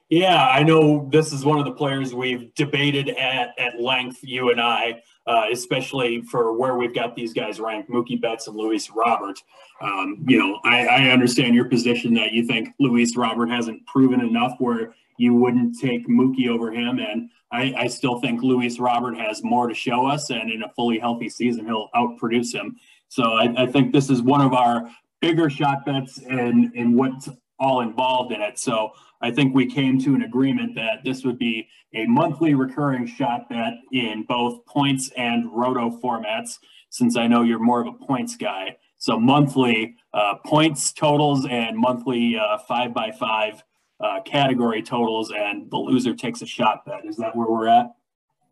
[0.09, 4.51] Yeah, I know this is one of the players we've debated at, at length, you
[4.51, 8.89] and I, uh, especially for where we've got these guys ranked, Mookie Betts and Luis
[8.89, 9.39] Robert.
[9.81, 14.21] Um, you know, I, I understand your position that you think Luis Robert hasn't proven
[14.21, 16.99] enough where you wouldn't take Mookie over him.
[16.99, 20.69] And I, I still think Luis Robert has more to show us, and in a
[20.75, 22.75] fully healthy season, he'll outproduce him.
[23.07, 24.89] So I, I think this is one of our
[25.21, 28.59] bigger shot bets and and what's all involved in it.
[28.59, 28.91] So
[29.23, 33.49] I think we came to an agreement that this would be a monthly recurring shot
[33.49, 36.59] bet in both points and roto formats,
[36.89, 38.75] since I know you're more of a points guy.
[38.97, 43.63] So monthly uh, points totals and monthly uh, five by five
[44.01, 47.05] uh, category totals, and the loser takes a shot bet.
[47.05, 47.93] Is that where we're at?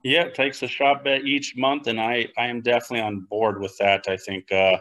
[0.03, 3.59] Yeah, it takes a shot bet each month, and I I am definitely on board
[3.59, 4.07] with that.
[4.07, 4.77] I think uh,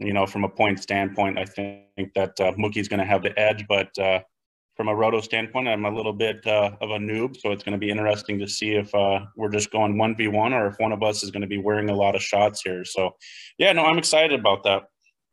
[0.00, 3.38] you know from a point standpoint, I think that uh, Mookie's going to have the
[3.38, 4.20] edge, but uh,
[4.78, 7.72] from a roto standpoint, I'm a little bit uh, of a noob, so it's going
[7.72, 10.78] to be interesting to see if uh, we're just going one v one or if
[10.78, 12.84] one of us is going to be wearing a lot of shots here.
[12.84, 13.16] So,
[13.58, 14.84] yeah, no, I'm excited about that.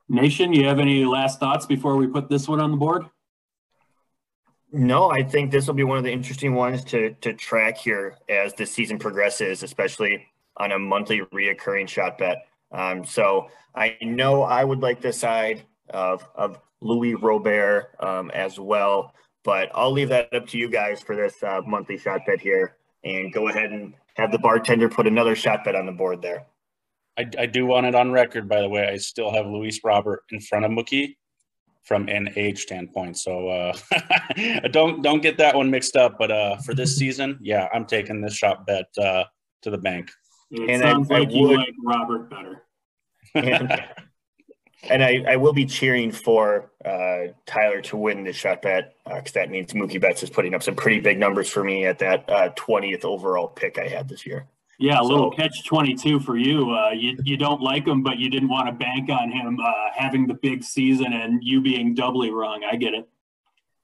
[0.10, 3.05] Nation, you have any last thoughts before we put this one on the board?
[4.71, 8.17] No, I think this will be one of the interesting ones to to track here
[8.27, 10.25] as the season progresses, especially
[10.58, 12.47] on a monthly reoccurring shot bet.
[12.71, 18.60] Um, so I know I would like the side of, of Luis Robert um, as
[18.60, 19.13] well,
[19.45, 22.75] but I'll leave that up to you guys for this uh, monthly shot bet here
[23.05, 26.47] and go ahead and have the bartender put another shot bet on the board there.
[27.17, 28.88] I, I do want it on record, by the way.
[28.88, 31.15] I still have Luis Robert in front of Mookie
[31.84, 33.17] from an age standpoint.
[33.17, 33.77] So uh,
[34.71, 36.17] don't don't get that one mixed up.
[36.17, 39.25] But uh, for this season, yeah, I'm taking this shot bet uh,
[39.62, 40.12] to the bank.
[40.51, 42.63] It and sounds I, like I you would, like Robert better.
[43.36, 43.69] and,
[44.89, 49.31] and I, I, will be cheering for uh, Tyler to win this shot bet because
[49.31, 51.99] uh, that means Mookie Betts is putting up some pretty big numbers for me at
[51.99, 54.47] that 20th uh, overall pick I had this year.
[54.77, 56.71] Yeah, a so, little catch 22 for you.
[56.71, 57.17] Uh, you.
[57.23, 60.33] You don't like him, but you didn't want to bank on him uh, having the
[60.33, 62.63] big season and you being doubly wrong.
[62.69, 63.07] I get it.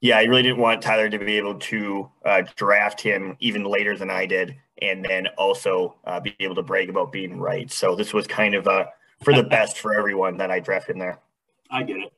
[0.00, 3.96] Yeah, I really didn't want Tyler to be able to uh, draft him even later
[3.96, 7.70] than I did, and then also uh, be able to brag about being right.
[7.70, 8.86] So this was kind of uh,
[9.22, 11.18] for the best for everyone that I drafted in there.
[11.70, 12.12] I get it.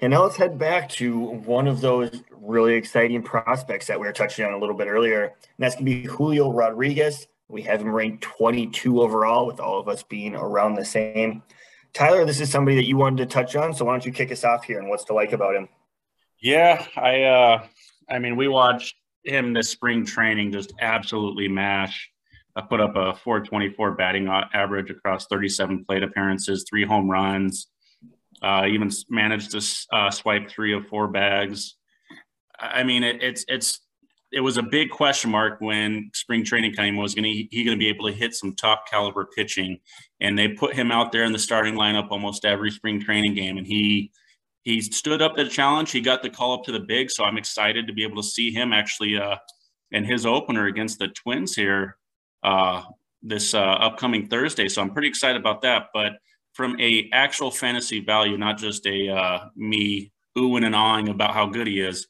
[0.00, 4.12] And now let's head back to one of those really exciting prospects that we were
[4.12, 5.24] touching on a little bit earlier.
[5.24, 7.26] And that's going to be Julio Rodriguez.
[7.48, 11.42] We have him ranked 22 overall, with all of us being around the same.
[11.94, 14.30] Tyler, this is somebody that you wanted to touch on, so why don't you kick
[14.30, 15.68] us off here and what's to like about him?
[16.40, 17.66] Yeah, I uh
[18.08, 22.10] I mean, we watched him this spring training just absolutely mash.
[22.58, 27.68] I put up a 424 batting average across 37 plate appearances, three home runs,
[28.42, 31.76] uh, even managed to uh, swipe three of four bags.
[32.58, 33.78] I mean, it, it's it's
[34.32, 36.96] it was a big question mark when spring training came.
[36.96, 39.78] Was going to he going to be able to hit some top caliber pitching?
[40.20, 43.56] And they put him out there in the starting lineup almost every spring training game,
[43.56, 44.10] and he
[44.64, 45.92] he stood up to the challenge.
[45.92, 48.28] He got the call up to the big, so I'm excited to be able to
[48.28, 49.36] see him actually uh,
[49.92, 51.96] in his opener against the Twins here
[52.42, 52.82] uh,
[53.22, 54.68] this uh, upcoming Thursday.
[54.68, 55.88] So I'm pretty excited about that.
[55.92, 56.12] But
[56.52, 61.46] from a actual fantasy value, not just a uh, me oohing and awing about how
[61.46, 62.06] good he is.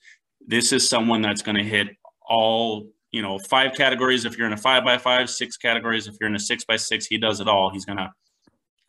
[0.46, 1.88] This is someone that's going to hit
[2.26, 6.14] all you know five categories if you're in a five by five, six categories if
[6.20, 7.06] you're in a six by six.
[7.06, 7.70] He does it all.
[7.70, 8.12] He's going to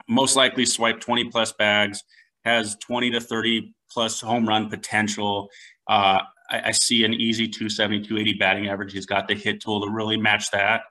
[0.07, 2.03] most likely swipe 20 plus bags,
[2.43, 5.49] has 20 to 30 plus home run potential.
[5.87, 8.91] Uh, I, I see an easy 270, 280 batting average.
[8.91, 10.81] He's got the hit tool to really match that.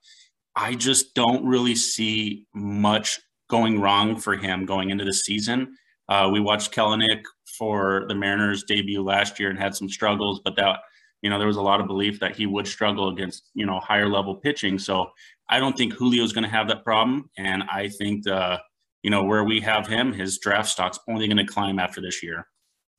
[0.59, 5.77] I just don't really see much going wrong for him going into the season.
[6.09, 7.23] Uh, we watched Kelenic
[7.57, 10.81] for the Mariners debut last year and had some struggles, but that
[11.23, 13.79] you know there was a lot of belief that he would struggle against you know
[13.79, 14.81] higher level pitching.
[14.81, 15.11] So
[15.49, 18.59] I don't think Julio is going to have that problem, and I think uh,
[19.05, 22.21] you know where we have him, his draft stock's only going to climb after this
[22.21, 22.49] year.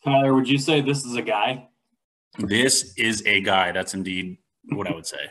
[0.06, 1.68] Tyler, would you say this is a guy?
[2.38, 3.74] This is a guy.
[3.74, 4.38] That's indeed
[4.70, 5.30] what I would say.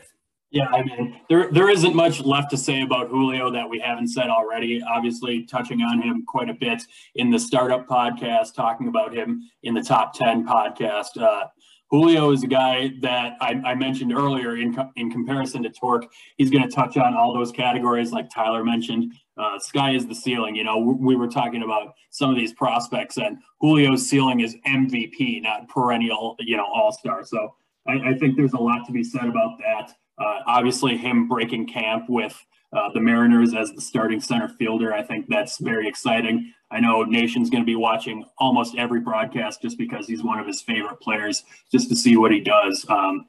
[0.50, 4.08] Yeah, I mean, there there isn't much left to say about Julio that we haven't
[4.08, 4.82] said already.
[4.82, 6.82] Obviously, touching on him quite a bit
[7.16, 11.20] in the startup podcast, talking about him in the top ten podcast.
[11.20, 11.48] Uh,
[11.90, 16.06] Julio is a guy that I, I mentioned earlier in in comparison to Tork.
[16.38, 19.12] He's going to touch on all those categories, like Tyler mentioned.
[19.36, 20.56] Uh, sky is the ceiling.
[20.56, 25.42] You know, we were talking about some of these prospects, and Julio's ceiling is MVP,
[25.42, 27.22] not perennial, you know, all star.
[27.22, 27.54] So
[27.86, 29.92] I, I think there's a lot to be said about that.
[30.18, 32.36] Uh, obviously, him breaking camp with
[32.72, 36.52] uh, the Mariners as the starting center fielder, I think that's very exciting.
[36.70, 40.46] I know Nation's going to be watching almost every broadcast just because he's one of
[40.46, 42.84] his favorite players, just to see what he does.
[42.88, 43.26] Um,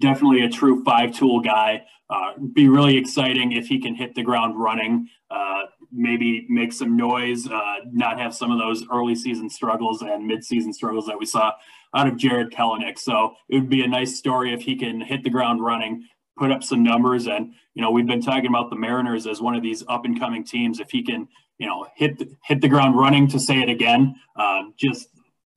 [0.00, 1.84] definitely a true five tool guy.
[2.10, 6.94] Uh, be really exciting if he can hit the ground running, uh, maybe make some
[6.94, 11.18] noise, uh, not have some of those early season struggles and mid season struggles that
[11.18, 11.52] we saw
[11.94, 12.98] out of Jarred Kelenic.
[12.98, 16.06] So it would be a nice story if he can hit the ground running,
[16.38, 17.26] put up some numbers.
[17.26, 20.18] And, you know, we've been talking about the Mariners as one of these up and
[20.18, 20.80] coming teams.
[20.80, 24.14] If he can, you know, hit, the, hit the ground running to say it again,
[24.36, 25.08] um, just,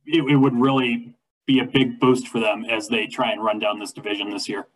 [0.06, 1.16] it, it would really
[1.48, 4.50] be a big boost for them as they try and run down this division this
[4.50, 4.68] year.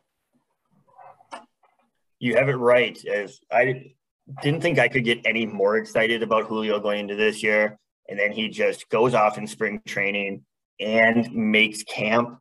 [2.20, 3.04] You have it right.
[3.06, 3.94] As I
[4.42, 7.78] didn't think I could get any more excited about Julio going into this year.
[8.08, 10.44] And then he just goes off in spring training
[10.80, 12.40] and makes camp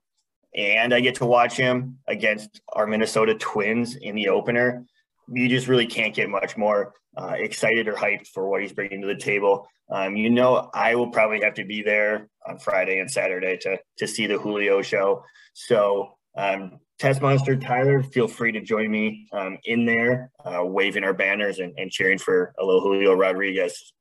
[0.55, 4.85] and I get to watch him against our Minnesota Twins in the opener.
[5.29, 9.01] You just really can't get much more uh, excited or hyped for what he's bringing
[9.03, 9.69] to the table.
[9.91, 13.79] Um, you know, I will probably have to be there on Friday and Saturday to
[13.99, 15.25] to see the Julio show.
[15.55, 21.15] So, um, Tessmonster Tyler, feel free to join me um, in there, uh, waving our
[21.15, 23.93] banners and, and cheering for a little Julio Rodriguez.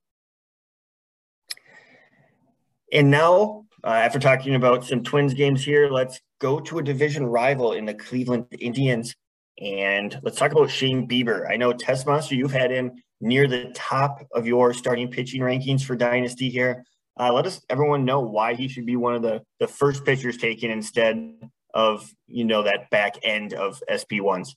[2.91, 7.25] And now uh, after talking about some Twins games here, let's go to a division
[7.25, 9.15] rival in the Cleveland Indians.
[9.59, 11.49] And let's talk about Shane Bieber.
[11.49, 15.95] I know Tessmonster, you've had him near the top of your starting pitching rankings for
[15.95, 16.83] Dynasty here.
[17.19, 20.37] Uh, let us everyone know why he should be one of the the first pitchers
[20.37, 21.33] taken instead
[21.73, 24.55] of you know that back end of SP ones.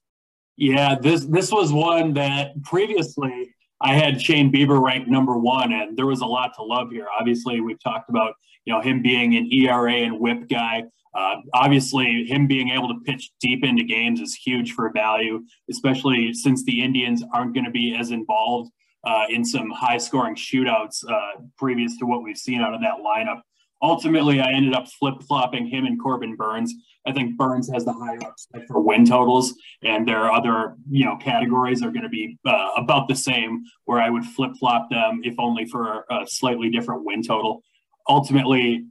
[0.56, 5.96] Yeah, this this was one that previously I had Shane Bieber ranked number one, and
[5.96, 7.06] there was a lot to love here.
[7.18, 8.34] Obviously, we've talked about
[8.66, 10.84] you know him being an ERA and WHIP guy.
[11.14, 16.32] Uh, obviously, him being able to pitch deep into games is huge for value, especially
[16.32, 18.70] since the Indians aren't going to be as involved
[19.04, 22.98] uh, in some high scoring shootouts uh, previous to what we've seen out of that
[23.04, 23.40] lineup.
[23.82, 26.74] Ultimately, I ended up flip flopping him and Corbin Burnes.
[27.06, 31.16] I think Burnes has the higher upside for win totals, and their other you know
[31.16, 33.64] categories are going to be uh, about the same.
[33.86, 37.62] Where I would flip flop them, if only for a slightly different win total.
[38.06, 38.84] Ultimately,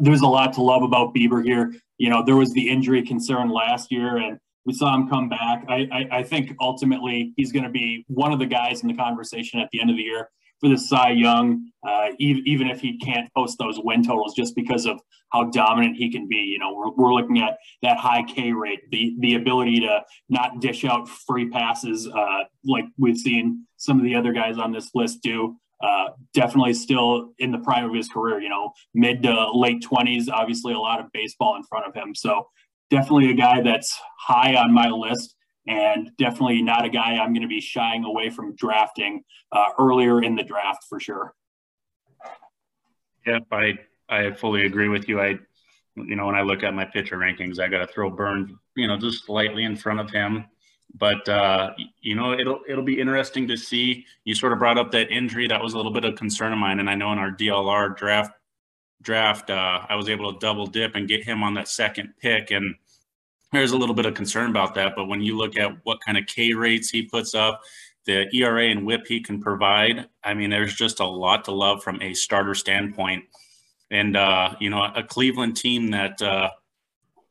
[0.00, 1.74] there's a lot to love about Bieber here.
[1.98, 5.64] You know, there was the injury concern last year, and we saw him come back.
[5.68, 8.94] I, I, I think ultimately he's going to be one of the guys in the
[8.94, 10.28] conversation at the end of the year
[10.60, 14.54] for the Cy Young, uh, even, even if he can't post those win totals just
[14.56, 14.98] because of
[15.30, 16.36] how dominant he can be.
[16.36, 20.60] You know, we're, we're looking at that high K rate, the, the ability to not
[20.60, 24.90] dish out free passes uh, like we've seen some of the other guys on this
[24.94, 25.56] list do.
[25.80, 30.30] Uh, definitely still in the prime of his career, you know, mid to late 20s,
[30.32, 32.14] obviously a lot of baseball in front of him.
[32.14, 32.48] So
[32.90, 35.34] definitely a guy that's high on my list
[35.66, 39.22] and definitely not a guy I'm going to be shying away from drafting
[39.52, 41.34] uh, earlier in the draft for sure.
[43.26, 45.20] Yep, I I fully agree with you.
[45.20, 45.38] I,
[45.96, 48.86] you know, when I look at my pitcher rankings, I got to throw Burnes, you
[48.86, 50.44] know, just slightly in front of him.
[50.94, 54.04] But uh, you know, it'll it'll be interesting to see.
[54.24, 55.46] You sort of brought up that injury.
[55.46, 57.96] That was a little bit of concern of mine, and I know in our DLR
[57.96, 58.32] draft
[59.02, 62.50] draft, uh, I was able to double dip and get him on that second pick.
[62.50, 62.74] And
[63.52, 64.94] there's a little bit of concern about that.
[64.96, 67.60] But when you look at what kind of K rates he puts up,
[68.04, 71.82] the ERA and whip he can provide, I mean, there's just a lot to love
[71.82, 73.24] from a starter standpoint.
[73.90, 76.50] And, uh, you know, a Cleveland team that uh,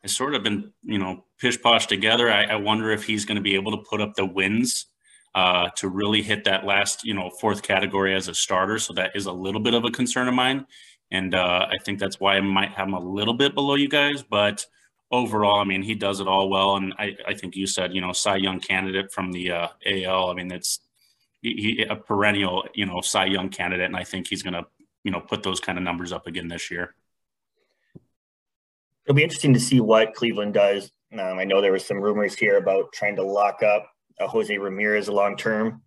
[0.05, 2.31] has sort of been, you know, pish posh together.
[2.31, 4.85] I, I wonder if he's going to be able to put up the wins
[5.33, 8.77] uh, to really hit that last, you know, fourth category as a starter.
[8.77, 10.67] So that is a little bit of a concern of mine.
[11.09, 13.89] And uh, I think that's why I might have him a little bit below you
[13.89, 14.21] guys.
[14.21, 14.65] But
[15.11, 16.75] overall, I mean, he does it all well.
[16.75, 20.29] And I, I think you said, you know, Cy Young candidate from the uh, AL.
[20.29, 20.81] I mean, it's
[21.41, 23.87] he, a perennial, you know, Cy Young candidate.
[23.87, 24.65] And I think he's going to,
[25.03, 26.93] you know, put those kind of numbers up again this year.
[29.05, 30.91] It'll be interesting to see what Cleveland does.
[31.13, 33.87] Um, I know there was some rumors here about trying to lock up
[34.19, 35.81] uh, Jose Ramirez long term,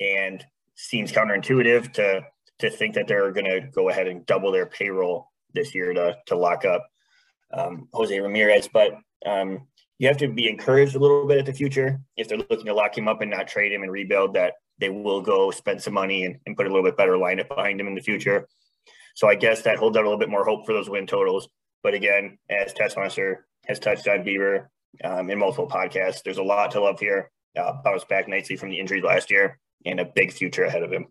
[0.00, 0.44] and
[0.76, 2.22] seems counterintuitive to
[2.60, 6.16] to think that they're going to go ahead and double their payroll this year to,
[6.26, 6.86] to lock up
[7.52, 8.68] um, Jose Ramirez.
[8.72, 8.92] But
[9.26, 9.66] um,
[9.98, 12.74] you have to be encouraged a little bit at the future if they're looking to
[12.74, 15.94] lock him up and not trade him and rebuild that they will go spend some
[15.94, 18.48] money and, and put a little bit better lineup behind him in the future.
[19.14, 21.48] So I guess that holds out a little bit more hope for those win totals.
[21.84, 24.66] But again, as Tessmonster has touched on Bieber
[25.04, 27.30] um, in multiple podcasts, there's a lot to love here.
[27.56, 30.90] Uh, bounced back nicely from the injury last year and a big future ahead of
[30.90, 31.06] him.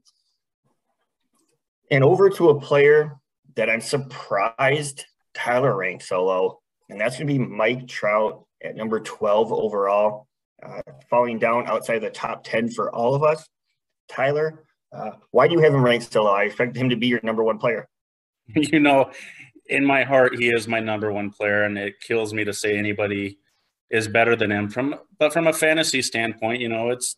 [1.92, 3.16] And over to a player
[3.56, 6.60] that I'm surprised Tyler ranked so low,
[6.90, 10.28] and that's going to be Mike Trout at number 12 overall,
[10.66, 13.48] uh, falling down outside the top 10 for all of us.
[14.10, 16.34] Tyler, uh, why do you have him ranked so low?
[16.34, 17.88] I expect him to be your number one player.
[18.56, 19.10] You know,
[19.68, 22.78] in my heart, he is my number one player, and it kills me to say
[22.78, 23.38] anybody
[23.90, 24.70] is better than him.
[24.70, 27.16] From but from a fantasy standpoint, you know, it's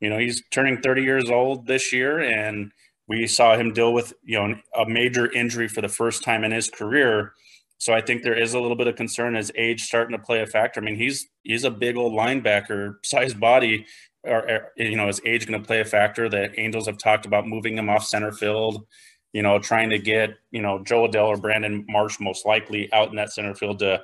[0.00, 2.72] you know he's turning 30 years old this year, and
[3.08, 6.52] we saw him deal with you know a major injury for the first time in
[6.52, 7.32] his career.
[7.78, 10.42] So I think there is a little bit of concern as age starting to play
[10.42, 10.80] a factor.
[10.80, 13.86] I mean, he's he's a big old linebacker, size body,
[14.22, 16.28] or, or you know, is age going to play a factor?
[16.28, 18.86] The Angels have talked about moving him off center field,
[19.32, 23.10] you know, trying to get you know Jo Adell or Brandon Marsh most likely out
[23.10, 24.02] in that center field to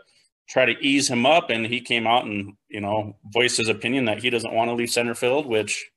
[0.49, 1.51] try to ease him up.
[1.51, 4.74] And he came out and you know voiced his opinion that he doesn't want to
[4.74, 5.91] leave center field, which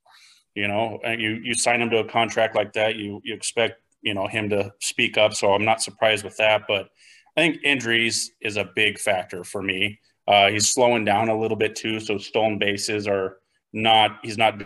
[0.55, 4.13] you know, you you sign him to a contract like that, you you expect you
[4.13, 5.33] know him to speak up.
[5.33, 6.63] So I'm not surprised with that.
[6.67, 6.89] But
[7.37, 9.99] I think injuries is a big factor for me.
[10.27, 13.37] Uh, he's slowing down a little bit too, so stolen bases are
[13.73, 14.19] not.
[14.23, 14.61] He's not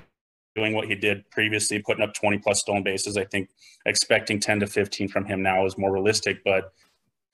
[0.55, 3.17] doing what he did previously, putting up 20 plus stolen bases.
[3.17, 3.49] I think
[3.85, 6.43] expecting 10 to 15 from him now is more realistic.
[6.43, 6.73] But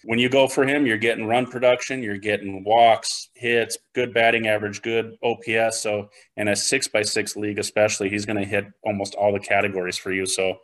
[0.04, 4.48] when you go for him, you're getting run production, you're getting walks, hits, good batting
[4.48, 5.82] average, good OPS.
[5.82, 9.40] So in a six by six league, especially, he's going to hit almost all the
[9.40, 10.26] categories for you.
[10.26, 10.60] So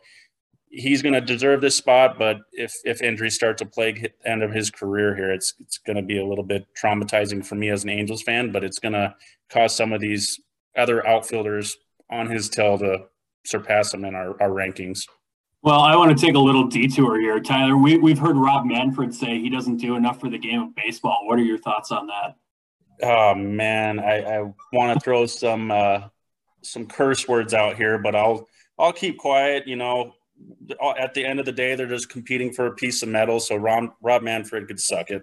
[0.70, 2.18] he's going to deserve this spot.
[2.18, 5.96] But if if injuries start to plague end of his career here, it's it's going
[5.96, 8.52] to be a little bit traumatizing for me as an Angels fan.
[8.52, 9.14] But it's going to
[9.50, 10.40] cause some of these
[10.76, 11.76] other outfielders
[12.10, 13.04] on his tail to
[13.44, 15.04] surpass him in our, our rankings.
[15.62, 17.76] Well, I want to take a little detour here, Tyler.
[17.76, 21.26] We, we've heard Rob Manfred say he doesn't do enough for the game of baseball.
[21.26, 22.36] What are your thoughts on that?
[23.02, 26.08] Oh man, I, I want to throw some uh,
[26.62, 28.48] some curse words out here, but I'll
[28.78, 29.66] I'll keep quiet.
[29.66, 30.14] You know,
[30.98, 33.40] at the end of the day, they're just competing for a piece of metal.
[33.40, 35.22] So Rob Rob Manfred could suck it.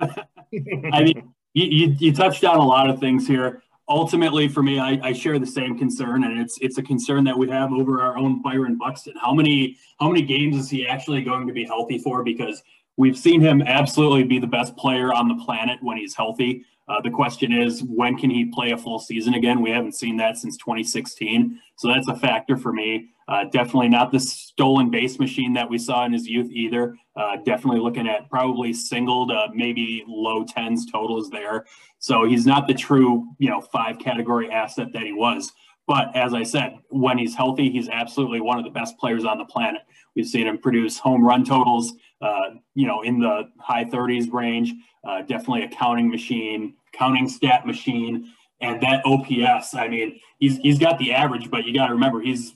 [0.00, 4.78] I mean, you, you, you touched on a lot of things here ultimately for me
[4.78, 8.00] I, I, share the same concern and it's it's a concern that we have over
[8.00, 9.14] our own byron buxton.
[9.20, 12.22] How many how many games is he actually going to be healthy for?
[12.22, 12.62] Because
[12.96, 17.00] we've seen him absolutely be the best player on the planet when he's healthy uh,
[17.00, 20.36] the question is when can he play a full season again we haven't seen that
[20.36, 25.52] since 2016 so that's a factor for me uh, definitely not the stolen base machine
[25.52, 26.94] that we saw in his youth either.
[27.16, 31.64] Uh, definitely looking at probably singled, uh, maybe low tens totals there.
[31.98, 35.52] So he's not the true, you know, five category asset that he was.
[35.86, 39.38] But as I said, when he's healthy, he's absolutely one of the best players on
[39.38, 39.82] the planet.
[40.14, 44.72] We've seen him produce home run totals, uh, you know, in the high 30s range.
[45.04, 49.74] Uh, definitely a counting machine, counting stat machine, and that OPS.
[49.74, 52.54] I mean, he's he's got the average, but you got to remember he's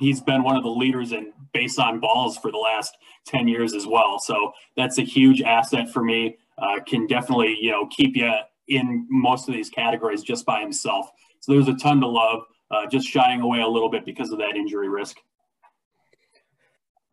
[0.00, 3.74] he's been one of the leaders in base on balls for the last 10 years
[3.74, 4.18] as well.
[4.18, 6.38] So that's a huge asset for me.
[6.58, 8.32] Uh, can definitely, you know, keep you
[8.68, 11.10] in most of these categories just by himself.
[11.40, 14.38] So there's a ton to love, uh, just shying away a little bit because of
[14.38, 15.16] that injury risk.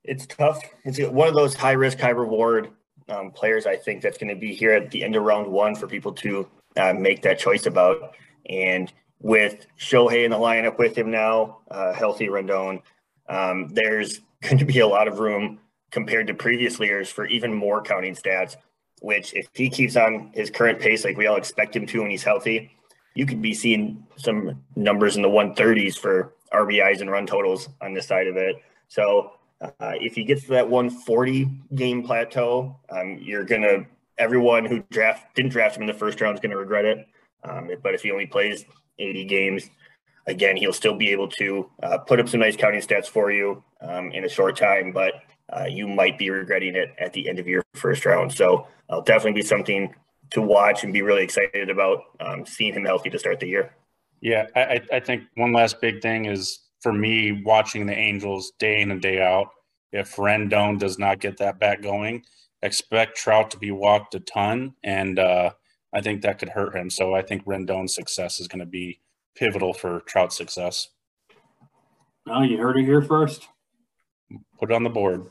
[0.07, 0.61] It's tough.
[0.85, 2.71] It's one of those high risk, high reward
[3.09, 3.65] um, players.
[3.65, 6.13] I think that's going to be here at the end of round one for people
[6.13, 6.47] to
[6.77, 8.15] uh, make that choice about.
[8.49, 12.81] And with Shohei in the lineup with him now, uh, healthy Rendon,
[13.29, 15.59] um, there's going to be a lot of room
[15.91, 18.55] compared to previous years for even more counting stats.
[19.01, 22.09] Which, if he keeps on his current pace like we all expect him to when
[22.09, 22.71] he's healthy,
[23.13, 27.93] you could be seeing some numbers in the 130s for RBIs and run totals on
[27.93, 28.55] this side of it.
[28.87, 33.85] So uh, if he gets to that 140 game plateau, um, you're gonna
[34.17, 37.07] everyone who draft didn't draft him in the first round is gonna regret it.
[37.43, 38.65] Um, but if he only plays
[38.99, 39.69] 80 games.
[40.27, 43.63] Again, he'll still be able to uh, put up some nice counting stats for you
[43.81, 45.13] um, in a short time, but
[45.55, 48.33] uh, you might be regretting it at the end of your first round.
[48.33, 49.93] So it'll definitely be something
[50.31, 53.73] to watch and be really excited about um, seeing him healthy to start the year.
[54.19, 58.81] Yeah, I, I think one last big thing is for me watching the Angels day
[58.81, 59.49] in and day out.
[59.91, 62.23] If Rendon does not get that back going,
[62.61, 65.51] expect Trout to be walked a ton, and uh,
[65.93, 66.89] I think that could hurt him.
[66.89, 68.99] So I think Rendon's success is going to be
[69.35, 70.89] pivotal for Trout's success.
[72.25, 73.47] Well, you heard it here first.
[74.59, 75.27] Put it on the board.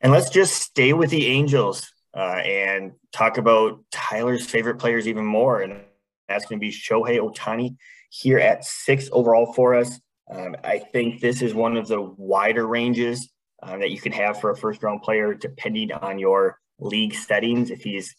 [0.00, 5.24] And let's just stay with the Angels uh, and talk about Tyler's favorite players even
[5.24, 5.62] more.
[5.62, 5.80] And
[6.28, 7.76] that's going to be Shohei Ohtani
[8.10, 10.00] here at six overall for us.
[10.30, 13.30] Um, I think this is one of the wider ranges
[13.62, 17.70] uh, that you can have for a first round player, depending on your league settings.
[17.70, 18.14] If he's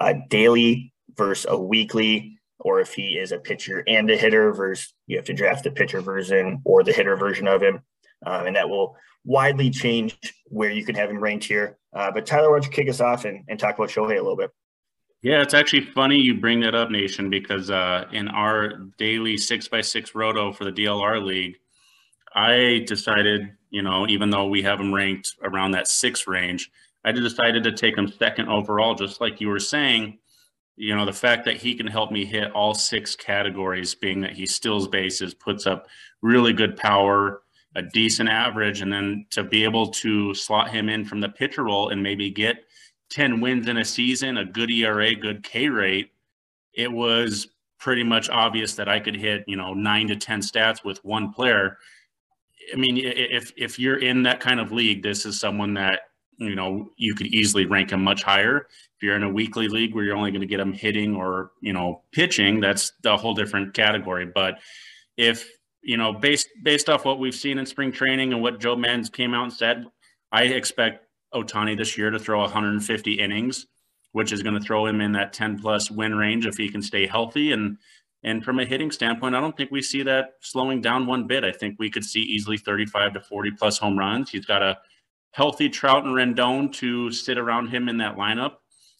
[0.00, 4.92] a daily versus a weekly, or if he is a pitcher and a hitter versus
[5.06, 7.80] you have to draft the pitcher version or the hitter version of him.
[8.24, 11.78] Um, and that will widely change where you can have him ranked here.
[11.94, 14.22] Uh, but Tyler, why don't you kick us off and, and talk about Shohei a
[14.22, 14.50] little bit?
[15.22, 19.68] Yeah, it's actually funny you bring that up, Nation, because uh, in our daily six
[19.68, 21.58] by six roto for the DLR League,
[22.34, 26.70] I decided you know, even though we have him ranked around that six range,
[27.04, 30.18] I decided to take him second overall, just like you were saying.
[30.76, 34.32] You know, the fact that he can help me hit all six categories, being that
[34.32, 35.86] he steals bases, puts up
[36.22, 37.42] really good power,
[37.76, 41.64] a decent average, and then to be able to slot him in from the pitcher
[41.64, 42.64] role and maybe get
[43.10, 46.12] 10 wins in a season, a good ERA, good K rate,
[46.74, 47.48] it was
[47.78, 51.32] pretty much obvious that I could hit, you know, nine to 10 stats with one
[51.32, 51.78] player.
[52.72, 56.02] I mean, if if you're in that kind of league, this is someone that
[56.38, 58.66] you know you could easily rank him much higher.
[58.96, 61.52] If you're in a weekly league where you're only going to get him hitting or
[61.60, 64.26] you know pitching, that's a whole different category.
[64.26, 64.58] But
[65.16, 65.50] if
[65.82, 69.10] you know based based off what we've seen in spring training and what Joe Maddon's
[69.10, 69.86] came out and said,
[70.30, 73.66] I expect Ohtani this year to throw 150 innings,
[74.12, 76.82] which is going to throw him in that 10 plus win range if he can
[76.82, 77.78] stay healthy and
[78.22, 81.42] and from a hitting standpoint, I don't think we see that slowing down one bit.
[81.42, 84.30] I think we could see easily 35 to 40 plus home runs.
[84.30, 84.76] He's got a
[85.32, 88.56] healthy Trout and Rendon to sit around him in that lineup.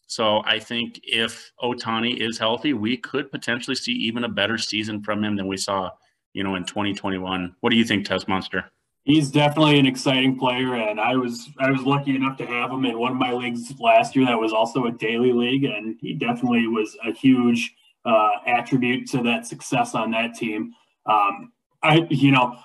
[0.07, 5.03] So I think if Ohtani is healthy, we could potentially see even a better season
[5.03, 5.91] from him than we saw,
[6.33, 7.55] you know, in 2021.
[7.61, 8.65] What do you think, Tessmonster?
[9.05, 12.85] He's definitely an exciting player, and I was I was lucky enough to have him
[12.85, 16.15] in one of my leagues last year that was also a daily league, and he
[16.15, 17.75] definitely was a huge
[18.05, 20.75] uh, attribute to that success on that team.
[21.07, 22.59] Um, I, you know,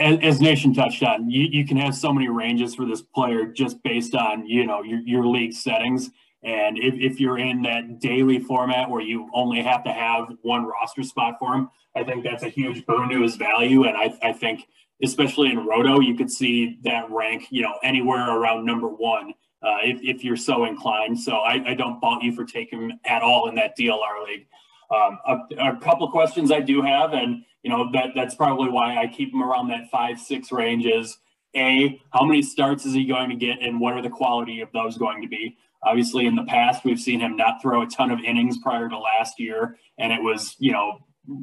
[0.00, 3.46] as, as Nation touched on, you, you can have so many ranges for this player
[3.46, 6.10] just based on you know your, your league settings.
[6.42, 10.64] And if, if you're in that daily format where you only have to have one
[10.64, 13.84] roster spot for him, I think that's a huge boon to his value.
[13.84, 14.66] And I, I think,
[15.02, 19.78] especially in Roto, you could see that rank, you know, anywhere around number one uh,
[19.82, 21.18] if, if you're so inclined.
[21.18, 24.46] So I, I don't fault you for taking him at all in that DLR league.
[24.90, 28.68] Um, a, a, couple of questions I do have, and you know that that's probably
[28.68, 30.84] why I keep him around that five six range.
[30.84, 31.16] Is
[31.56, 34.70] a how many starts is he going to get, and what are the quality of
[34.72, 35.56] those going to be?
[35.82, 38.98] Obviously, in the past, we've seen him not throw a ton of innings prior to
[38.98, 40.98] last year, and it was you know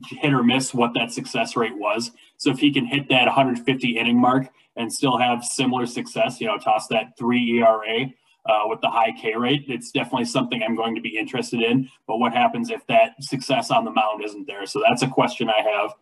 [0.07, 2.11] hit or miss what that success rate was.
[2.37, 6.47] So if he can hit that 150 inning mark and still have similar success, you
[6.47, 8.05] know, toss that three ERA
[8.45, 11.89] uh, with the high K rate, it's definitely something I'm going to be interested in.
[12.07, 14.65] But what happens if that success on the mound isn't there?
[14.65, 15.93] So that's a question I have.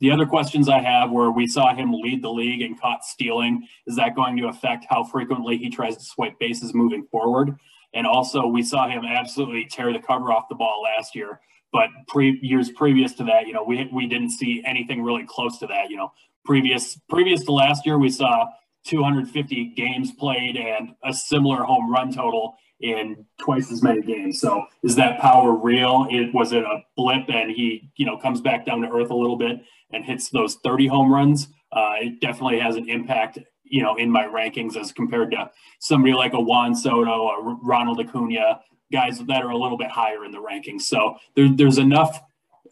[0.00, 3.66] The other questions I have where we saw him lead the league and caught stealing,
[3.86, 7.56] is that going to affect how frequently he tries to swipe bases moving forward?
[7.94, 11.40] And also, we saw him absolutely tear the cover off the ball last year.
[11.72, 15.58] But pre- years previous to that, you know, we we didn't see anything really close
[15.58, 15.90] to that.
[15.90, 16.12] You know,
[16.44, 18.48] previous previous to last year, we saw
[18.86, 24.40] 250 games played and a similar home run total in twice as many games.
[24.40, 26.06] So is that power real?
[26.10, 29.14] It was it a blip and he, you know, comes back down to earth a
[29.14, 29.60] little bit
[29.92, 31.48] and hits those 30 home runs.
[31.72, 35.50] Uh, it definitely has an impact, you know, in my rankings as compared to
[35.80, 38.60] somebody like a Juan Soto or Ronald Acuna,
[38.92, 40.82] guys that are a little bit higher in the rankings.
[40.82, 42.20] So there, there's enough.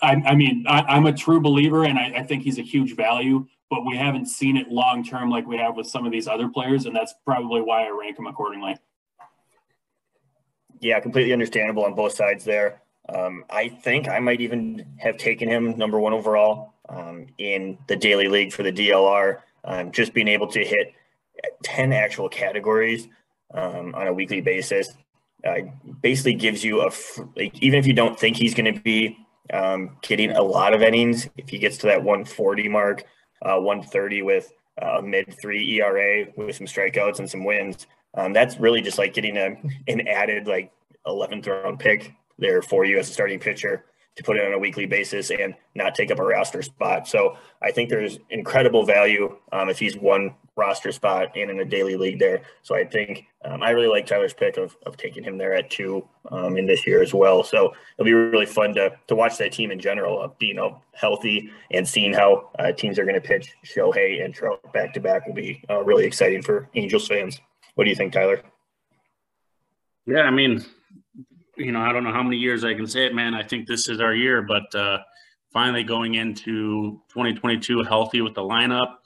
[0.03, 2.97] I, I mean, I, am a true believer, and I, I, think he's a huge
[2.97, 3.47] value.
[3.71, 6.49] But we haven't seen it long term like we have with some of these other
[6.49, 8.77] players, and that's probably why I rank him accordingly.
[10.81, 12.83] Yeah, completely understandable on both sides there.
[13.09, 17.97] Um, I think I might even have taken him number one overall um, in the
[17.97, 19.41] daily league for the DLR.
[19.64, 20.93] Um, just being able to hit
[21.64, 23.09] 10 actual categories
[23.53, 24.89] um, on a weekly basis
[25.47, 25.61] uh,
[26.03, 26.91] basically gives you a
[27.37, 29.17] like, even if you don't think he's going to be
[29.53, 33.05] um, getting a lot of innings, if he gets to that 140 mark,
[33.43, 38.59] uh, 130 with a mid three ERA with some strikeouts and some wins, um, that's
[38.59, 39.57] really just like getting a,
[39.89, 40.73] an added like
[41.07, 43.85] 11th round pick there for you as a starting pitcher
[44.17, 47.07] to put it on a weekly basis and not take up a roster spot.
[47.07, 51.64] So I think there's incredible value um, if he's one roster spot and in a
[51.67, 52.41] daily league there.
[52.62, 55.69] So I think um, I really like Tyler's pick of, of taking him there at
[55.69, 57.45] two um, in this year as well.
[57.45, 60.71] So it'll be really fun to, to watch that team in general of being uh,
[60.95, 65.01] healthy and seeing how uh, teams are going to pitch Shohei and Trout back to
[65.01, 67.39] back will be uh, really exciting for Angels fans.
[67.75, 68.41] What do you think, Tyler?
[70.07, 70.64] Yeah, I mean,
[71.57, 73.35] you know, I don't know how many years I can say it, man.
[73.35, 74.99] I think this is our year, but uh,
[75.53, 78.97] finally going into 2022 healthy with the lineup.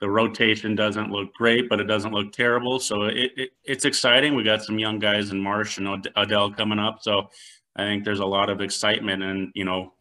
[0.00, 2.78] The rotation doesn't look great, but it doesn't look terrible.
[2.78, 4.36] So it, it, it's exciting.
[4.36, 6.98] We got some young guys in Marsh and Adell coming up.
[7.02, 7.28] So
[7.74, 9.24] I think there's a lot of excitement.
[9.24, 9.94] And, you know,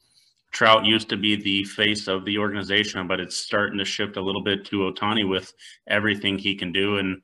[0.52, 4.22] Trout used to be the face of the organization, but it's starting to shift a
[4.22, 5.52] little bit to Ohtani with
[5.88, 6.98] everything he can do.
[6.98, 7.22] And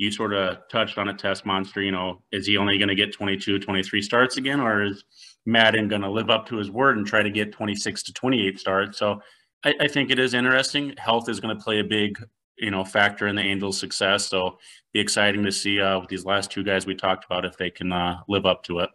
[0.00, 1.84] you sort of touched on a Tessmonster.
[1.84, 5.04] You know, is he only going to get 22, 23 starts again, or is
[5.44, 8.58] Maddon going to live up to his word and try to get 26 to 28
[8.58, 8.98] starts?
[8.98, 9.20] So
[9.62, 10.94] I, I think it is interesting.
[10.96, 12.18] Health is going to play a big,
[12.56, 14.24] you know, factor in the Angels' success.
[14.24, 14.56] So
[14.94, 17.68] be exciting to see uh, with these last two guys we talked about if they
[17.68, 18.88] can uh, live up to it.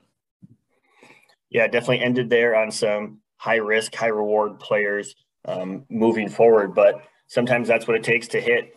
[1.52, 5.16] Yeah, definitely ended there on some high risk, high reward players
[5.48, 8.76] um, moving forward, but sometimes that's what it takes to hit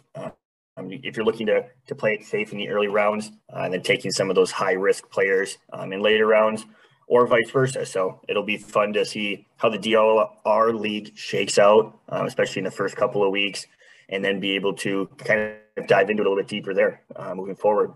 [0.78, 3.74] um, if you're looking to, to play it safe in the early rounds uh, and
[3.74, 6.64] then taking some of those high risk players um, in later rounds
[7.06, 7.84] or vice versa.
[7.84, 12.64] So it'll be fun to see how the DLR league shakes out, uh, especially in
[12.64, 13.66] the first couple of weeks,
[14.10, 17.02] and then be able to kind of dive into it a little bit deeper there
[17.16, 17.92] uh, moving forward.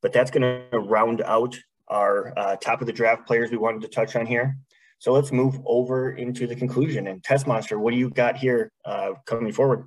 [0.00, 1.56] But that's going to round out
[1.88, 4.56] our uh, top of the draft players we wanted to touch on here.
[4.98, 7.08] So let's move over into the conclusion.
[7.08, 9.86] And Tessmonster, what do you got here uh, coming forward?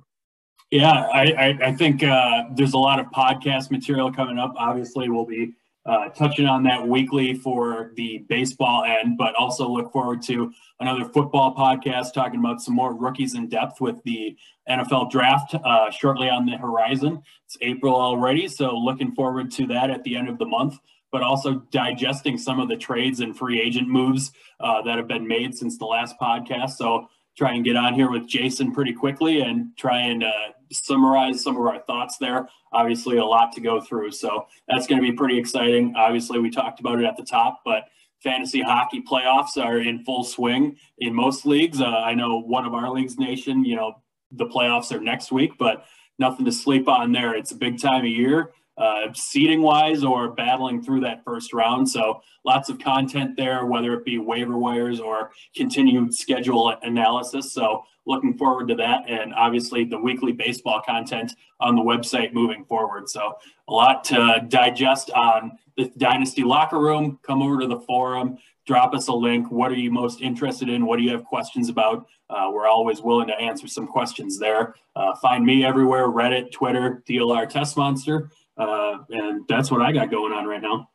[0.70, 4.52] Yeah, I, I, I think uh, there's a lot of podcast material coming up.
[4.58, 5.54] Obviously, we'll be
[5.86, 11.06] uh, touching on that weekly for the baseball end, but also look forward to another
[11.06, 14.36] football podcast talking about some more rookies in depth with the
[14.68, 17.22] NFL draft uh, shortly on the horizon.
[17.46, 20.78] It's April already, so looking forward to that at the end of the month.
[21.10, 25.26] But also digesting some of the trades and free agent moves uh, that have been
[25.26, 26.72] made since the last podcast.
[26.72, 27.08] So
[27.38, 31.56] try and get on here with Jason pretty quickly and try and uh, summarize some
[31.56, 32.48] of our thoughts there.
[32.72, 34.10] Obviously, a lot to go through.
[34.10, 35.94] So that's going to be pretty exciting.
[35.96, 37.84] Obviously, we talked about it at the top, but
[38.22, 41.80] fantasy hockey playoffs are in full swing in most leagues.
[41.80, 45.52] Uh, I know one of our leagues, Nation, you know, the playoffs are next week,
[45.58, 45.84] but
[46.18, 47.36] nothing to sleep on there.
[47.36, 51.88] It's a big time of year, uh, seating wise or battling through that first round.
[51.88, 57.52] So lots of content there, whether it be waiver wires or continued schedule analysis.
[57.52, 59.02] So looking forward to that.
[59.08, 63.08] And obviously the weekly baseball content on the website moving forward.
[63.08, 63.34] So
[63.68, 67.18] a lot to digest on the Dynasty locker room.
[67.22, 69.50] Come over to the forum, drop us a link.
[69.50, 70.86] What are you most interested in?
[70.86, 72.06] What do you have questions about?
[72.30, 74.74] Uh, we're always willing to answer some questions there.
[74.96, 78.30] Uh, find me everywhere Reddit, Twitter, DLR Tessmonster.
[78.58, 80.90] Uh, and that's what I got going on right now.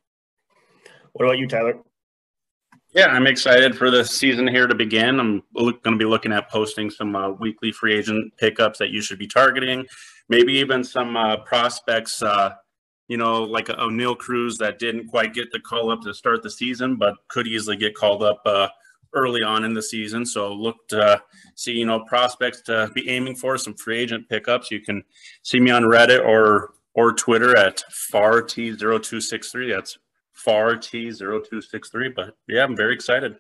[1.14, 1.80] What about you, Tyler?
[2.94, 5.20] Yeah, I'm excited for the season here to begin.
[5.20, 9.02] I'm going to be looking at posting some uh, weekly free agent pickups that you
[9.02, 9.86] should be targeting,
[10.30, 12.54] maybe even some uh, prospects, uh,
[13.08, 16.52] you know, like Oneil Cruz that didn't quite get the call up to start the
[16.52, 18.68] season, but could easily get called up uh,
[19.16, 20.24] early on in the season.
[20.24, 21.22] So look to
[21.56, 24.70] see, you know, prospects to be aiming for some free agent pickups.
[24.70, 25.04] You can
[25.42, 29.74] see me on Reddit or or Twitter at FART0263.
[29.74, 29.98] That's
[30.34, 32.16] far T0263.
[32.16, 33.38] But yeah, I'm very excited.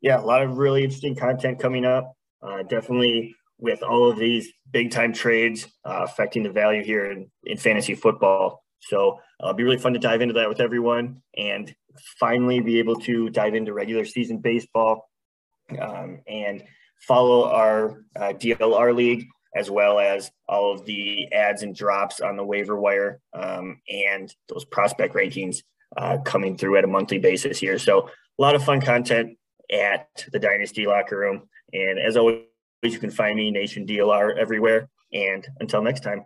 [0.00, 2.16] Yeah, a lot of really interesting content coming up.
[2.42, 7.30] Uh, definitely with all of these big time trades uh, affecting the value here in,
[7.44, 8.64] in fantasy football.
[8.80, 11.72] So uh, it'll be really fun to dive into that with everyone and
[12.18, 15.08] finally be able to dive into regular season baseball
[15.80, 16.64] um, and
[17.06, 22.36] follow our uh, DLR league as well as all of the ads and drops on
[22.36, 25.62] the waiver wire um, and those prospect rankings
[25.96, 27.78] uh, coming through at a monthly basis here.
[27.78, 29.36] So a lot of fun content
[29.70, 31.48] at the Dynasty Locker Room.
[31.72, 32.44] And as always,
[32.82, 34.88] you can find me, Nation DLR, everywhere.
[35.12, 36.24] And until next time.